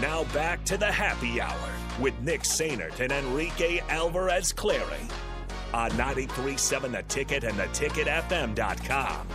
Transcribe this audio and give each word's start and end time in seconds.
Now 0.00 0.24
back 0.32 0.64
to 0.64 0.78
the 0.78 0.90
happy 0.90 1.42
hour 1.42 1.70
with 2.00 2.18
Nick 2.22 2.42
Sainert 2.44 3.00
and 3.00 3.12
Enrique 3.12 3.80
Alvarez 3.90 4.50
Clary 4.50 5.06
on 5.74 5.90
93.7 5.90 6.92
The 6.92 7.02
Ticket 7.02 7.44
and 7.44 7.58
the 7.58 7.64
theticketfm.com. 7.64 9.26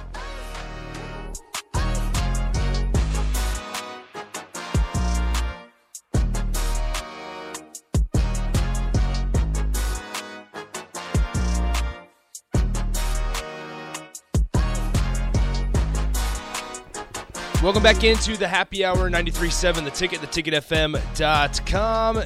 Welcome 17.66 17.82
back 17.82 18.04
into 18.04 18.38
the 18.38 18.48
happy 18.48 18.86
hour 18.86 19.09
93.7 19.09 19.86
the 19.86 19.90
ticket, 19.90 20.22
the 20.22 20.27
theticketfm.com 20.27 22.18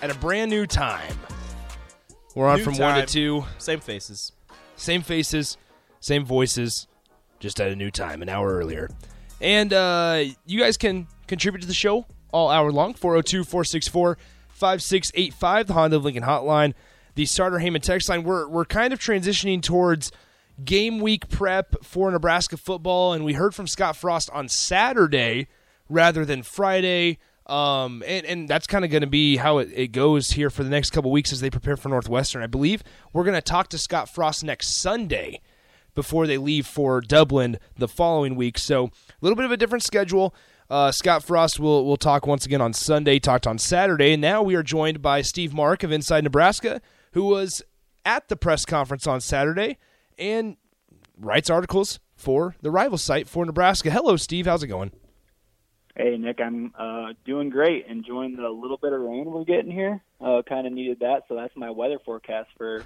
at 0.00 0.10
a 0.10 0.14
brand 0.14 0.50
new 0.50 0.66
time. 0.66 1.18
We're 2.34 2.48
on 2.48 2.56
New 2.56 2.64
from 2.64 2.78
1 2.78 3.00
to 3.00 3.06
2. 3.06 3.44
Same 3.58 3.80
faces. 3.80 4.32
Same 4.76 5.02
faces, 5.02 5.58
same 6.00 6.24
voices, 6.24 6.86
just 7.40 7.60
at 7.60 7.70
a 7.70 7.76
new 7.76 7.90
time, 7.90 8.22
an 8.22 8.30
hour 8.30 8.54
earlier. 8.54 8.88
And 9.38 9.70
uh, 9.74 10.24
you 10.46 10.58
guys 10.58 10.78
can 10.78 11.08
contribute 11.26 11.60
to 11.60 11.68
the 11.68 11.74
show 11.74 12.06
all 12.32 12.48
hour 12.48 12.72
long 12.72 12.94
402 12.94 13.44
464 13.44 14.16
5685, 14.48 15.66
the 15.66 15.74
Honda 15.74 15.96
of 15.96 16.04
Lincoln 16.04 16.22
hotline, 16.22 16.72
the 17.16 17.26
starter 17.26 17.58
Heyman 17.58 17.82
text 17.82 18.08
line. 18.08 18.22
We're, 18.22 18.48
we're 18.48 18.64
kind 18.64 18.94
of 18.94 18.98
transitioning 18.98 19.60
towards 19.60 20.10
game 20.64 21.00
week 21.00 21.28
prep 21.28 21.84
for 21.84 22.10
Nebraska 22.10 22.56
football, 22.56 23.12
and 23.12 23.24
we 23.24 23.34
heard 23.34 23.54
from 23.54 23.66
Scott 23.66 23.96
Frost 23.96 24.30
on 24.30 24.48
Saturday 24.48 25.48
rather 25.88 26.24
than 26.24 26.42
Friday. 26.42 27.18
Um, 27.46 28.04
and, 28.06 28.24
and 28.26 28.48
that's 28.48 28.66
kind 28.66 28.84
of 28.84 28.90
going 28.90 29.00
to 29.00 29.08
be 29.08 29.36
how 29.36 29.58
it, 29.58 29.70
it 29.74 29.88
goes 29.88 30.32
here 30.32 30.50
for 30.50 30.62
the 30.62 30.70
next 30.70 30.90
couple 30.90 31.10
weeks 31.10 31.32
as 31.32 31.40
they 31.40 31.50
prepare 31.50 31.76
for 31.76 31.88
Northwestern. 31.88 32.42
I 32.42 32.46
believe 32.46 32.84
we're 33.12 33.24
going 33.24 33.34
to 33.34 33.42
talk 33.42 33.68
to 33.70 33.78
Scott 33.78 34.08
Frost 34.08 34.44
next 34.44 34.68
Sunday 34.68 35.40
before 35.94 36.28
they 36.28 36.38
leave 36.38 36.66
for 36.66 37.00
Dublin 37.00 37.58
the 37.76 37.88
following 37.88 38.36
week. 38.36 38.56
So 38.56 38.84
a 38.84 38.90
little 39.20 39.34
bit 39.34 39.44
of 39.44 39.50
a 39.50 39.56
different 39.56 39.82
schedule. 39.82 40.34
Uh, 40.68 40.92
Scott 40.92 41.24
Frost 41.24 41.58
will 41.58 41.84
will 41.84 41.96
talk 41.96 42.24
once 42.24 42.46
again 42.46 42.60
on 42.60 42.72
Sunday. 42.72 43.18
Talked 43.18 43.48
on 43.48 43.58
Saturday, 43.58 44.12
and 44.12 44.22
now 44.22 44.40
we 44.40 44.54
are 44.54 44.62
joined 44.62 45.02
by 45.02 45.20
Steve 45.20 45.52
Mark 45.52 45.82
of 45.82 45.90
Inside 45.90 46.22
Nebraska, 46.22 46.80
who 47.12 47.24
was 47.24 47.60
at 48.04 48.28
the 48.28 48.36
press 48.36 48.64
conference 48.64 49.08
on 49.08 49.20
Saturday 49.20 49.78
and 50.20 50.56
writes 51.18 51.50
articles 51.50 51.98
for 52.14 52.54
the 52.62 52.70
rival 52.70 52.98
site 52.98 53.26
for 53.28 53.44
Nebraska. 53.44 53.90
Hello, 53.90 54.16
Steve. 54.16 54.46
How's 54.46 54.62
it 54.62 54.68
going? 54.68 54.92
Hey 55.96 56.16
Nick, 56.16 56.40
I'm 56.40 56.72
uh, 56.78 57.12
doing 57.24 57.50
great. 57.50 57.86
Enjoying 57.86 58.36
the 58.36 58.48
little 58.48 58.78
bit 58.80 58.92
of 58.92 59.00
rain 59.00 59.24
we're 59.26 59.44
getting 59.44 59.70
here. 59.72 60.00
Uh, 60.20 60.40
kind 60.48 60.66
of 60.66 60.72
needed 60.72 61.00
that, 61.00 61.24
so 61.28 61.34
that's 61.34 61.54
my 61.56 61.70
weather 61.70 61.98
forecast 62.04 62.48
for 62.56 62.80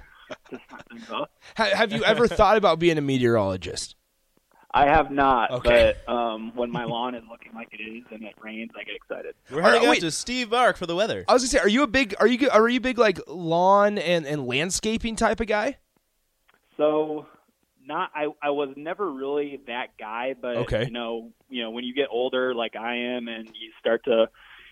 to 0.49 0.59
start 0.67 0.83
things 0.89 1.09
off. 1.11 1.29
Have 1.53 1.91
you 1.93 2.03
ever 2.03 2.27
thought 2.29 2.57
about 2.57 2.79
being 2.79 2.97
a 2.97 3.01
meteorologist? 3.01 3.95
I 4.73 4.87
have 4.87 5.09
not, 5.11 5.51
Okay. 5.51 5.95
but 6.05 6.11
um, 6.13 6.51
when 6.55 6.69
my 6.69 6.83
lawn 6.83 7.15
is 7.15 7.23
looking 7.29 7.53
like 7.53 7.69
it 7.71 7.81
is 7.81 8.03
and 8.11 8.23
it 8.23 8.33
rains, 8.41 8.71
I 8.75 8.83
get 8.83 8.95
excited. 8.95 9.33
We're 9.49 9.57
All 9.61 9.69
right, 9.69 9.73
heading 9.75 9.89
out 9.89 9.97
to 9.99 10.11
Steve 10.11 10.49
Bark 10.49 10.75
for 10.75 10.85
the 10.85 10.95
weather. 10.95 11.23
I 11.29 11.33
was 11.33 11.43
gonna 11.43 11.49
say, 11.49 11.59
are 11.59 11.69
you 11.69 11.83
a 11.83 11.87
big, 11.87 12.15
are 12.19 12.27
you 12.27 12.49
are 12.49 12.67
you 12.67 12.81
big 12.81 12.97
like 12.97 13.19
lawn 13.27 13.97
and 13.97 14.25
and 14.25 14.45
landscaping 14.45 15.15
type 15.15 15.39
of 15.39 15.47
guy? 15.47 15.77
So, 16.77 17.27
not 17.83 18.11
I. 18.15 18.27
I 18.41 18.49
was 18.51 18.73
never 18.77 19.09
really 19.11 19.61
that 19.67 19.97
guy, 19.99 20.33
but 20.39 20.57
Okay. 20.57 20.83
you 20.83 20.91
know, 20.91 21.31
you 21.49 21.63
know, 21.63 21.71
when 21.71 21.83
you 21.83 21.93
get 21.93 22.07
older, 22.11 22.53
like 22.53 22.75
I 22.75 22.95
am, 23.15 23.27
and 23.27 23.47
you 23.47 23.71
start 23.79 24.03
to, 24.05 24.27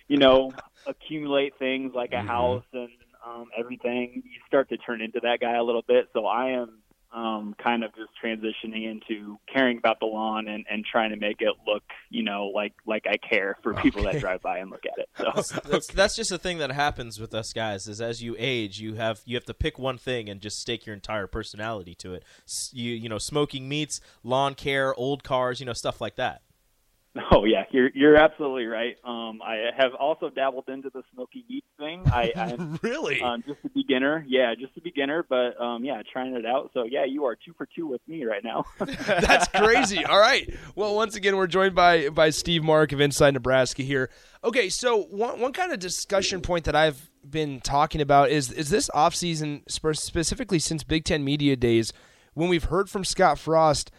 you 0.07 0.17
know, 0.17 0.53
accumulate 0.87 1.53
things 1.59 1.93
like 1.95 2.11
a 2.13 2.21
Mm-hmm. 2.21 2.23
house 2.23 2.63
and 2.73 2.89
um, 3.25 3.47
everything, 3.57 4.21
you 4.25 4.39
start 4.47 4.69
to 4.69 4.77
turn 4.77 5.01
into 5.01 5.19
that 5.23 5.39
guy 5.41 5.55
a 5.55 5.63
little 5.63 5.83
bit. 5.87 6.07
So 6.13 6.25
I 6.25 6.51
am 6.51 6.82
um, 7.13 7.55
kind 7.61 7.83
of 7.83 7.91
just 7.95 8.09
transitioning 8.23 8.89
into 8.89 9.37
caring 9.53 9.77
about 9.77 9.99
the 9.99 10.05
lawn 10.07 10.47
and, 10.47 10.65
and 10.69 10.83
trying 10.83 11.11
to 11.11 11.15
make 11.15 11.41
it 11.41 11.53
look, 11.67 11.83
you 12.09 12.23
know, 12.23 12.47
like 12.47 12.73
like 12.85 13.05
I 13.07 13.17
care 13.17 13.57
for 13.61 13.73
people 13.75 14.01
Okay. 14.01 14.13
that 14.13 14.19
drive 14.21 14.41
by 14.41 14.57
and 14.57 14.71
look 14.71 14.83
at 14.85 14.97
it. 14.97 15.09
So. 15.17 15.59
That's, 15.69 15.87
that's 15.87 16.15
just 16.15 16.31
a 16.31 16.37
thing 16.37 16.57
that 16.57 16.71
happens 16.71 17.19
with 17.19 17.33
us 17.33 17.53
guys. 17.53 17.87
Is 17.87 18.01
as 18.01 18.23
you 18.23 18.35
age, 18.39 18.79
you 18.79 18.95
have 18.95 19.21
you 19.25 19.35
have 19.35 19.45
to 19.45 19.53
pick 19.53 19.77
one 19.77 19.97
thing 19.97 20.27
and 20.29 20.41
just 20.41 20.59
stake 20.59 20.85
your 20.85 20.95
entire 20.95 21.27
personality 21.27 21.93
to 21.95 22.13
it. 22.15 22.23
S- 22.47 22.71
You 22.73 22.93
you 22.93 23.09
know, 23.09 23.19
smoking 23.19 23.69
meats, 23.69 24.01
lawn 24.23 24.55
care, 24.55 24.93
old 24.95 25.23
cars, 25.23 25.59
you 25.59 25.65
know, 25.65 25.73
stuff 25.73 26.01
like 26.01 26.15
that. 26.15 26.41
Oh 27.31 27.45
yeah, 27.45 27.63
you're 27.71 27.89
you're 27.93 28.15
absolutely 28.15 28.65
right. 28.65 28.95
Um, 29.03 29.39
I 29.43 29.69
have 29.77 29.93
also 29.93 30.29
dabbled 30.29 30.67
into 30.67 30.89
the 30.89 31.03
smoky 31.13 31.45
meat 31.47 31.63
thing. 31.77 32.01
I, 32.07 32.31
I'm 32.35 32.79
really? 32.81 33.21
um, 33.21 33.43
just 33.45 33.59
a 33.63 33.69
beginner. 33.69 34.25
Yeah, 34.27 34.53
just 34.59 34.75
a 34.77 34.81
beginner, 34.81 35.23
but 35.27 35.59
um, 35.61 35.85
yeah, 35.85 36.01
trying 36.11 36.35
it 36.35 36.45
out. 36.45 36.71
So 36.73 36.85
yeah, 36.85 37.05
you 37.05 37.25
are 37.25 37.35
two 37.35 37.53
for 37.55 37.67
two 37.75 37.85
with 37.85 38.01
me 38.07 38.25
right 38.25 38.43
now. 38.43 38.65
That's 38.79 39.47
crazy. 39.49 40.03
All 40.03 40.19
right. 40.19 40.51
Well, 40.75 40.95
once 40.95 41.15
again, 41.15 41.37
we're 41.37 41.45
joined 41.47 41.75
by 41.75 42.09
by 42.09 42.31
Steve 42.31 42.63
Mark 42.63 42.91
of 42.91 42.99
Inside 42.99 43.35
Nebraska 43.35 43.83
here. 43.83 44.09
Okay, 44.43 44.69
so 44.69 45.03
one 45.03 45.39
one 45.39 45.53
kind 45.53 45.71
of 45.71 45.77
discussion 45.79 46.41
point 46.41 46.65
that 46.65 46.75
I've 46.75 47.11
been 47.27 47.61
talking 47.61 48.01
about 48.01 48.31
is 48.31 48.51
is 48.51 48.69
this 48.69 48.89
offseason, 48.93 49.69
spe- 49.69 49.93
specifically 49.93 50.57
since 50.59 50.83
Big 50.83 51.05
Ten 51.05 51.23
Media 51.23 51.55
Days, 51.55 51.93
when 52.33 52.49
we've 52.49 52.65
heard 52.65 52.89
from 52.89 53.03
Scott 53.03 53.37
Frost, 53.37 53.91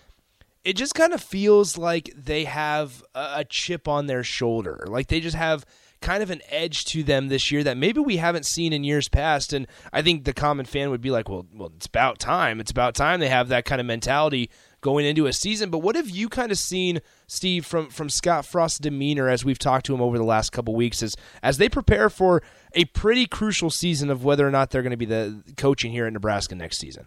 it 0.65 0.75
just 0.77 0.95
kind 0.95 1.13
of 1.13 1.23
feels 1.23 1.77
like 1.77 2.13
they 2.17 2.45
have 2.45 3.05
a, 3.15 3.45
chip 3.45 3.87
on 3.87 4.07
their 4.07 4.25
shoulder. 4.25 4.85
Like 4.89 5.09
they 5.09 5.21
just 5.21 5.37
have 5.37 5.67
kind 6.01 6.23
of 6.23 6.31
an 6.31 6.41
edge 6.49 6.85
to 6.87 7.03
them 7.03 7.29
this 7.29 7.51
year 7.51 7.63
that 7.65 7.77
maybe 7.77 8.01
we 8.01 8.17
haven't 8.17 8.47
seen 8.47 8.73
in 8.73 8.83
years 8.83 9.09
past. 9.09 9.53
And 9.53 9.67
I 9.93 10.03
think 10.03 10.25
the 10.25 10.33
common 10.33 10.65
fan 10.67 10.91
would 10.91 11.01
be 11.01 11.11
like, 11.11 11.29
well, 11.29 11.47
well, 11.55 11.73
it's 11.77 11.87
about 11.87 12.19
time. 12.19 12.61
It's 12.61 12.71
about 12.71 12.95
time 12.95 13.21
they 13.21 13.29
have 13.29 13.49
that 13.49 13.67
kind 13.67 13.81
of 13.81 13.87
mentality 13.87 14.51
going 14.81 15.07
into 15.07 15.27
a 15.27 15.33
season. 15.33 15.71
But 15.71 15.79
what 15.79 15.97
have 15.97 16.09
you 16.09 16.29
kind 16.29 16.51
of 16.51 16.59
seen, 16.59 17.01
Steve, 17.27 17.65
from 17.67 17.91
from 17.91 18.09
Scott 18.09 18.47
Frost's 18.47 18.79
demeanor 18.79 19.29
as 19.29 19.45
we've 19.45 19.59
talked 19.59 19.87
to 19.87 19.95
him 19.95 20.01
over 20.01 20.19
the 20.19 20.25
last 20.25 20.51
couple 20.51 20.75
weeks 20.75 21.03
as 21.03 21.15
as 21.43 21.59
they 21.59 21.69
prepare 21.69 22.09
for 22.09 22.43
a 22.73 22.87
pretty 22.87 23.27
crucial 23.27 23.71
season 23.71 24.11
of 24.11 24.25
whether 24.25 24.47
or 24.47 24.51
not 24.51 24.71
they're 24.71 24.83
going 24.83 24.91
to 24.91 24.97
be 24.97 25.07
the 25.07 25.43
coaching 25.57 25.93
here 25.93 26.07
in 26.07 26.15
Nebraska 26.15 26.55
next 26.55 26.79
season? 26.79 27.07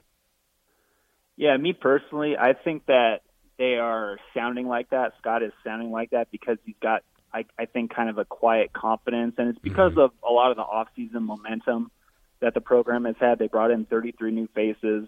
yeah, 1.38 1.56
me 1.56 1.72
personally, 1.72 2.36
I 2.36 2.54
think 2.54 2.88
that 2.88 3.22
they 3.58 3.76
are 3.76 4.18
sounding 4.36 4.68
like 4.68 4.90
that. 4.92 5.14
Scott 5.20 5.44
is 5.44 5.52
sounding 5.64 5.92
like 5.92 6.12
that 6.12 6.30
because 6.32 6.58
he's 6.66 6.76
got, 6.82 7.04
I, 7.34 7.46
I 7.58 7.66
think, 7.66 7.94
kind 7.94 8.10
of 8.10 8.18
a 8.18 8.26
quiet 8.26 8.74
confidence, 8.74 9.36
and 9.38 9.50
it's 9.50 9.60
because 9.60 9.94
of 9.98 10.12
a 10.28 10.32
lot 10.32 10.52
of 10.52 10.58
the 10.58 10.64
off-season 10.64 11.24
momentum 11.24 11.92
that 12.40 12.54
the 12.54 12.62
program 12.62 13.06
has 13.06 13.16
had. 13.20 13.40
They 13.40 13.48
brought 13.48 13.72
in 13.72 13.86
33 13.86 14.32
new 14.32 14.48
faces, 14.54 15.08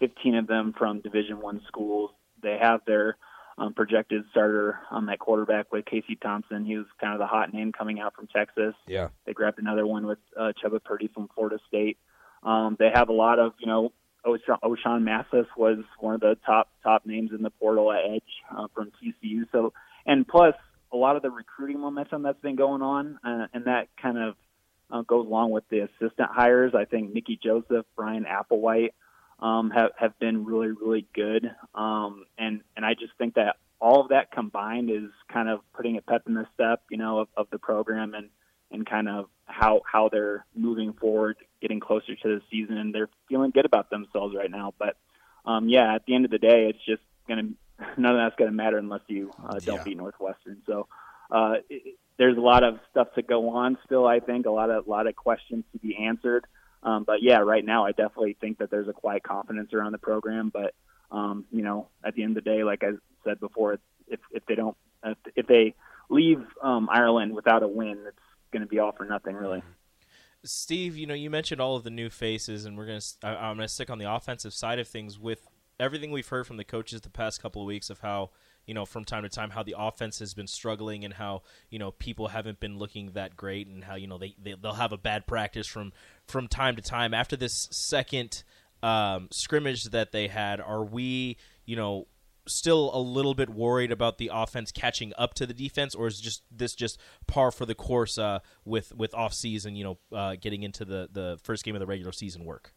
15 0.00 0.34
of 0.36 0.46
them 0.46 0.74
from 0.76 1.00
Division 1.00 1.40
One 1.40 1.62
schools. 1.66 2.10
They 2.42 2.58
have 2.60 2.80
their 2.86 3.16
um, 3.58 3.72
projected 3.72 4.24
starter 4.30 4.78
on 4.90 5.06
that 5.06 5.18
quarterback 5.18 5.72
with 5.72 5.86
Casey 5.86 6.16
Thompson. 6.16 6.64
He 6.66 6.76
was 6.76 6.86
kind 7.00 7.14
of 7.14 7.18
the 7.18 7.26
hot 7.26 7.52
name 7.52 7.72
coming 7.72 8.00
out 8.00 8.14
from 8.14 8.26
Texas. 8.26 8.74
Yeah. 8.86 9.08
They 9.24 9.32
grabbed 9.32 9.58
another 9.58 9.86
one 9.86 10.06
with 10.06 10.18
uh, 10.38 10.52
Chubba 10.62 10.82
Purdy 10.84 11.08
from 11.12 11.28
Florida 11.34 11.58
State. 11.66 11.98
Um, 12.42 12.76
they 12.78 12.90
have 12.92 13.08
a 13.08 13.14
lot 13.14 13.38
of, 13.38 13.54
you 13.58 13.66
know, 13.66 13.92
Ochaun, 14.26 14.58
Ochaun 14.62 15.02
Mathis 15.02 15.46
was 15.56 15.78
one 15.98 16.14
of 16.14 16.20
the 16.20 16.36
top 16.44 16.68
top 16.82 17.06
names 17.06 17.30
in 17.36 17.42
the 17.42 17.50
portal 17.50 17.92
at 17.92 18.00
Edge 18.10 18.22
uh, 18.56 18.66
from 18.74 18.90
TCU. 19.02 19.44
So, 19.52 19.72
and 20.04 20.26
plus 20.26 20.54
a 20.92 20.96
lot 20.96 21.16
of 21.16 21.22
the 21.22 21.30
recruiting 21.30 21.80
momentum 21.80 22.22
that's 22.22 22.40
been 22.40 22.56
going 22.56 22.82
on, 22.82 23.18
uh, 23.24 23.46
and 23.52 23.64
that 23.64 23.88
kind 24.00 24.18
of 24.18 24.34
uh, 24.90 25.02
goes 25.02 25.26
along 25.26 25.50
with 25.50 25.64
the 25.70 25.80
assistant 25.80 26.30
hires. 26.30 26.72
I 26.74 26.84
think 26.84 27.12
Mickey 27.12 27.38
Joseph, 27.42 27.86
Bryan 27.96 28.24
Applewhite 28.24 28.90
um, 29.40 29.70
have 29.70 29.90
have 29.96 30.18
been 30.18 30.44
really 30.44 30.72
really 30.72 31.06
good, 31.14 31.50
um, 31.74 32.24
and 32.38 32.62
and 32.76 32.84
I 32.84 32.94
just 32.94 33.12
think 33.18 33.34
that 33.34 33.56
all 33.80 34.00
of 34.00 34.08
that 34.08 34.32
combined 34.32 34.90
is 34.90 35.10
kind 35.32 35.48
of 35.48 35.60
putting 35.74 35.96
a 35.96 36.00
pep 36.00 36.22
in 36.26 36.34
the 36.34 36.46
step, 36.54 36.82
you 36.90 36.96
know, 36.96 37.20
of, 37.20 37.28
of 37.36 37.46
the 37.50 37.58
program 37.58 38.14
and 38.14 38.30
and 38.70 38.86
kind 38.86 39.08
of 39.08 39.26
how 39.44 39.82
how 39.90 40.08
they're 40.08 40.44
moving 40.54 40.92
forward, 40.92 41.36
getting 41.60 41.80
closer 41.80 42.14
to 42.14 42.28
the 42.28 42.40
season, 42.50 42.76
and 42.78 42.94
they're 42.94 43.08
feeling 43.28 43.50
good 43.50 43.64
about 43.64 43.90
themselves 43.90 44.34
right 44.36 44.50
now. 44.50 44.74
But 44.78 44.96
um, 45.44 45.68
yeah, 45.68 45.94
at 45.94 46.04
the 46.06 46.14
end 46.14 46.24
of 46.24 46.30
the 46.30 46.38
day, 46.38 46.68
it's 46.68 46.84
just 46.84 47.02
gonna 47.28 47.42
none 47.96 48.12
of 48.12 48.18
that's 48.18 48.36
gonna 48.38 48.52
matter 48.52 48.78
unless 48.78 49.02
you 49.06 49.32
uh, 49.48 49.60
don't 49.60 49.76
Yeah. 49.78 49.82
beat 49.84 49.96
Northwestern. 49.96 50.62
So 50.66 50.88
uh, 51.30 51.54
it, 51.70 51.96
there's 52.18 52.36
a 52.36 52.40
lot 52.40 52.64
of 52.64 52.78
stuff 52.90 53.08
to 53.14 53.22
go 53.22 53.50
on 53.50 53.78
still. 53.84 54.06
I 54.06 54.20
think 54.20 54.46
a 54.46 54.50
lot 54.50 54.70
of 54.70 54.86
a 54.86 54.90
lot 54.90 55.06
of 55.06 55.14
questions 55.16 55.64
to 55.72 55.78
be 55.78 55.96
answered. 55.96 56.46
Um, 56.82 57.04
but 57.04 57.22
yeah, 57.22 57.38
right 57.38 57.64
now 57.64 57.84
I 57.84 57.92
definitely 57.92 58.36
think 58.40 58.58
that 58.58 58.70
there's 58.70 58.88
a 58.88 58.92
quiet 58.92 59.22
confidence 59.22 59.72
around 59.72 59.92
the 59.92 59.98
program. 59.98 60.50
But 60.52 60.74
um, 61.10 61.44
you 61.52 61.62
know, 61.62 61.88
at 62.04 62.14
the 62.14 62.22
end 62.22 62.36
of 62.36 62.44
the 62.44 62.50
day, 62.50 62.64
like 62.64 62.82
I 62.82 62.92
said 63.24 63.38
before, 63.40 63.78
if 64.08 64.20
if 64.32 64.44
they 64.46 64.54
don't 64.54 64.76
if, 65.04 65.18
if 65.36 65.46
they 65.46 65.74
leave 66.08 66.44
um, 66.62 66.88
Ireland 66.90 67.34
without 67.34 67.62
a 67.62 67.68
win, 67.68 67.98
it's 68.06 68.18
going 68.52 68.62
to 68.62 68.66
be 68.66 68.78
all 68.78 68.92
for 68.92 69.04
nothing, 69.04 69.34
really. 69.34 69.62
Steve, 70.44 70.96
you 70.96 71.06
know, 71.06 71.14
you 71.14 71.30
mentioned 71.30 71.60
all 71.60 71.76
of 71.76 71.84
the 71.84 71.90
new 71.90 72.08
faces, 72.08 72.64
and 72.64 72.76
we're 72.76 72.86
going 72.86 73.00
to. 73.00 73.26
I'm 73.26 73.56
gonna 73.56 73.68
stick 73.68 73.90
on 73.90 73.98
the 73.98 74.12
offensive 74.12 74.54
side 74.54 74.78
of 74.78 74.86
things 74.86 75.18
with 75.18 75.48
everything 75.80 76.10
we've 76.10 76.28
heard 76.28 76.46
from 76.46 76.56
the 76.56 76.64
coaches 76.64 77.00
the 77.00 77.10
past 77.10 77.42
couple 77.42 77.62
of 77.62 77.66
weeks 77.66 77.90
of 77.90 78.00
how 78.00 78.30
you 78.66 78.74
know, 78.74 78.84
from 78.84 79.04
time 79.04 79.22
to 79.22 79.28
time, 79.28 79.50
how 79.50 79.62
the 79.62 79.76
offense 79.78 80.18
has 80.18 80.34
been 80.34 80.48
struggling 80.48 81.04
and 81.04 81.14
how 81.14 81.42
you 81.70 81.78
know 81.78 81.92
people 81.92 82.28
haven't 82.28 82.60
been 82.60 82.78
looking 82.78 83.12
that 83.12 83.36
great, 83.36 83.68
and 83.68 83.84
how 83.84 83.94
you 83.94 84.06
know 84.06 84.18
they, 84.18 84.34
they 84.42 84.54
they'll 84.60 84.74
have 84.74 84.92
a 84.92 84.98
bad 84.98 85.26
practice 85.26 85.66
from 85.66 85.92
from 86.26 86.48
time 86.48 86.76
to 86.76 86.82
time. 86.82 87.14
After 87.14 87.36
this 87.36 87.68
second 87.70 88.42
um, 88.82 89.28
scrimmage 89.30 89.84
that 89.84 90.12
they 90.12 90.26
had, 90.28 90.60
are 90.60 90.84
we 90.84 91.36
you 91.64 91.76
know 91.76 92.08
still 92.46 92.90
a 92.94 92.98
little 92.98 93.34
bit 93.34 93.50
worried 93.50 93.92
about 93.92 94.18
the 94.18 94.30
offense 94.32 94.72
catching 94.72 95.12
up 95.18 95.34
to 95.34 95.46
the 95.46 95.54
defense, 95.54 95.94
or 95.94 96.06
is 96.06 96.20
just 96.20 96.42
this 96.50 96.74
just 96.74 96.98
par 97.26 97.50
for 97.50 97.66
the 97.66 97.74
course 97.74 98.18
uh, 98.18 98.40
with 98.64 98.94
with 98.94 99.14
off 99.14 99.34
season? 99.34 99.76
You 99.76 99.84
know, 99.84 100.16
uh, 100.16 100.36
getting 100.40 100.62
into 100.62 100.84
the 100.84 101.08
the 101.10 101.38
first 101.42 101.64
game 101.64 101.74
of 101.74 101.80
the 101.80 101.86
regular 101.86 102.12
season 102.12 102.44
work. 102.44 102.72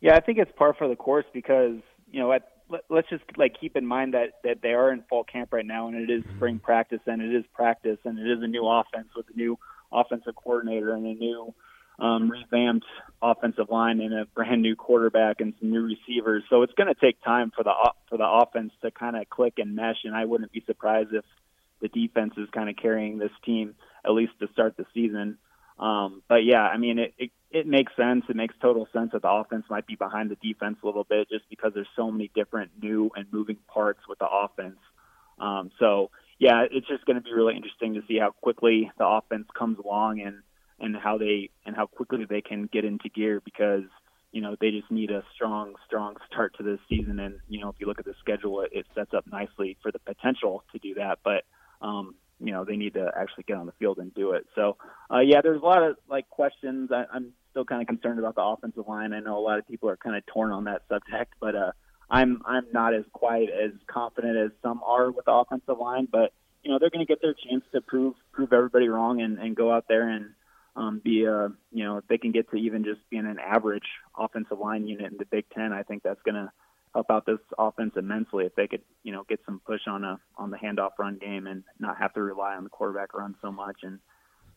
Yeah, 0.00 0.14
I 0.14 0.20
think 0.20 0.38
it's 0.38 0.52
par 0.56 0.74
for 0.76 0.88
the 0.88 0.96
course 0.96 1.24
because 1.32 1.76
you 2.10 2.20
know 2.20 2.32
at 2.32 2.48
let's 2.88 3.08
just 3.08 3.24
like 3.36 3.56
keep 3.60 3.76
in 3.76 3.86
mind 3.86 4.14
that 4.14 4.40
that 4.44 4.60
they 4.62 4.72
are 4.72 4.92
in 4.92 5.02
fall 5.08 5.24
camp 5.24 5.52
right 5.52 5.66
now 5.66 5.88
and 5.88 5.96
it 5.96 6.12
is 6.12 6.24
spring 6.36 6.58
practice 6.58 7.00
and 7.06 7.22
it 7.22 7.34
is 7.34 7.44
practice 7.54 7.98
and 8.04 8.18
it 8.18 8.30
is 8.30 8.42
a 8.42 8.46
new 8.46 8.66
offense 8.66 9.08
with 9.16 9.26
a 9.32 9.36
new 9.36 9.58
offensive 9.92 10.34
coordinator 10.34 10.94
and 10.94 11.06
a 11.06 11.14
new 11.14 11.54
um, 11.98 12.30
revamped 12.30 12.86
offensive 13.22 13.70
line 13.70 14.00
and 14.00 14.12
a 14.12 14.26
brand 14.26 14.62
new 14.62 14.76
quarterback 14.76 15.40
and 15.40 15.54
some 15.60 15.70
new 15.70 15.82
receivers. 15.82 16.44
So 16.50 16.62
it's 16.62 16.74
going 16.74 16.92
to 16.92 17.00
take 17.00 17.22
time 17.22 17.52
for 17.56 17.64
the 17.64 17.72
for 18.08 18.18
the 18.18 18.26
offense 18.26 18.72
to 18.82 18.90
kind 18.90 19.16
of 19.16 19.28
click 19.30 19.54
and 19.58 19.74
mesh. 19.74 20.04
And 20.04 20.14
I 20.14 20.24
wouldn't 20.24 20.52
be 20.52 20.62
surprised 20.66 21.12
if 21.12 21.24
the 21.80 21.88
defense 21.88 22.34
is 22.36 22.48
kind 22.52 22.68
of 22.68 22.76
carrying 22.76 23.18
this 23.18 23.30
team 23.44 23.74
at 24.04 24.12
least 24.12 24.32
to 24.40 24.48
start 24.52 24.76
the 24.76 24.86
season. 24.94 25.38
Um, 25.78 26.22
but 26.28 26.44
yeah, 26.44 26.62
I 26.62 26.78
mean, 26.78 26.98
it, 26.98 27.14
it 27.18 27.30
it 27.50 27.66
makes 27.66 27.92
sense. 27.96 28.24
It 28.28 28.36
makes 28.36 28.54
total 28.60 28.88
sense 28.92 29.12
that 29.12 29.22
the 29.22 29.30
offense 29.30 29.64
might 29.70 29.86
be 29.86 29.94
behind 29.94 30.30
the 30.30 30.36
defense 30.36 30.78
a 30.82 30.86
little 30.86 31.04
bit, 31.04 31.28
just 31.28 31.48
because 31.48 31.72
there's 31.74 31.88
so 31.96 32.10
many 32.10 32.30
different 32.34 32.72
new 32.82 33.10
and 33.14 33.26
moving 33.32 33.56
parts 33.68 34.00
with 34.08 34.18
the 34.18 34.28
offense. 34.28 34.78
Um, 35.38 35.70
so 35.78 36.10
yeah, 36.38 36.64
it's 36.70 36.86
just 36.86 37.04
going 37.06 37.16
to 37.16 37.22
be 37.22 37.32
really 37.32 37.56
interesting 37.56 37.94
to 37.94 38.02
see 38.06 38.18
how 38.18 38.30
quickly 38.30 38.90
the 38.98 39.06
offense 39.06 39.46
comes 39.56 39.78
along 39.78 40.20
and 40.20 40.42
and 40.80 40.96
how 40.96 41.18
they 41.18 41.50
and 41.64 41.74
how 41.74 41.86
quickly 41.86 42.24
they 42.28 42.40
can 42.40 42.68
get 42.72 42.84
into 42.84 43.08
gear 43.08 43.40
because 43.44 43.84
you 44.32 44.40
know 44.40 44.56
they 44.60 44.70
just 44.70 44.90
need 44.90 45.10
a 45.10 45.22
strong 45.34 45.74
strong 45.86 46.16
start 46.30 46.54
to 46.58 46.62
this 46.62 46.78
season. 46.88 47.18
And 47.18 47.40
you 47.48 47.60
know 47.60 47.68
if 47.68 47.76
you 47.78 47.86
look 47.86 47.98
at 47.98 48.04
the 48.04 48.14
schedule 48.20 48.60
it, 48.60 48.70
it 48.72 48.86
sets 48.94 49.14
up 49.14 49.24
nicely 49.30 49.76
for 49.82 49.90
the 49.90 49.98
potential 49.98 50.64
to 50.72 50.78
do 50.78 50.94
that. 50.94 51.18
But 51.24 51.44
um 51.80 52.14
you 52.38 52.52
know 52.52 52.64
they 52.64 52.76
need 52.76 52.94
to 52.94 53.10
actually 53.16 53.44
get 53.44 53.56
on 53.56 53.66
the 53.66 53.72
field 53.72 53.98
and 53.98 54.12
do 54.14 54.32
it. 54.32 54.46
So 54.54 54.76
uh 55.10 55.20
yeah 55.20 55.40
there's 55.42 55.62
a 55.62 55.64
lot 55.64 55.82
of 55.82 55.96
like 56.08 56.28
questions. 56.28 56.90
I, 56.92 57.04
i'm 57.12 57.32
still 57.50 57.64
kind 57.64 57.80
of 57.80 57.88
concerned 57.88 58.18
about 58.18 58.34
the 58.34 58.42
offensive 58.42 58.86
line. 58.86 59.14
I 59.14 59.20
know 59.20 59.38
a 59.38 59.40
lot 59.40 59.58
of 59.58 59.66
people 59.66 59.88
are 59.88 59.96
kind 59.96 60.16
of 60.16 60.26
torn 60.26 60.52
on 60.52 60.64
that 60.64 60.82
subject 60.88 61.32
but 61.40 61.54
uh 61.54 61.72
i'm 62.10 62.42
i'm 62.44 62.66
not 62.72 62.94
as 62.94 63.04
quite 63.12 63.48
as 63.48 63.72
confident 63.86 64.36
as 64.36 64.50
some 64.62 64.80
are 64.84 65.10
with 65.10 65.24
the 65.24 65.32
offensive 65.32 65.78
line. 65.78 66.06
But 66.10 66.32
you 66.62 66.72
know 66.72 66.78
they're 66.80 66.90
going 66.90 67.06
to 67.06 67.10
get 67.10 67.22
their 67.22 67.34
chance 67.34 67.64
to 67.72 67.80
prove 67.80 68.14
prove 68.32 68.52
everybody 68.52 68.88
wrong 68.88 69.20
and 69.20 69.38
and 69.38 69.54
go 69.54 69.72
out 69.72 69.86
there 69.88 70.08
and 70.08 70.30
um, 70.76 71.00
be 71.02 71.24
a 71.24 71.48
you 71.72 71.84
know 71.84 71.96
if 71.96 72.06
they 72.06 72.18
can 72.18 72.32
get 72.32 72.50
to 72.50 72.56
even 72.56 72.84
just 72.84 73.00
being 73.10 73.26
an 73.26 73.38
average 73.38 73.86
offensive 74.16 74.58
line 74.58 74.86
unit 74.86 75.10
in 75.10 75.18
the 75.18 75.24
Big 75.24 75.46
Ten, 75.54 75.72
I 75.72 75.82
think 75.82 76.02
that's 76.02 76.22
going 76.22 76.34
to 76.34 76.52
help 76.94 77.10
out 77.10 77.26
this 77.26 77.38
offense 77.58 77.92
immensely 77.96 78.44
if 78.44 78.54
they 78.54 78.66
could 78.66 78.82
you 79.02 79.12
know 79.12 79.24
get 79.28 79.40
some 79.46 79.60
push 79.66 79.82
on 79.86 80.04
a 80.04 80.20
on 80.36 80.50
the 80.50 80.56
handoff 80.58 80.92
run 80.98 81.18
game 81.18 81.46
and 81.46 81.64
not 81.78 81.98
have 81.98 82.12
to 82.14 82.22
rely 82.22 82.54
on 82.54 82.64
the 82.64 82.70
quarterback 82.70 83.14
run 83.14 83.34
so 83.40 83.50
much, 83.50 83.78
and 83.82 83.98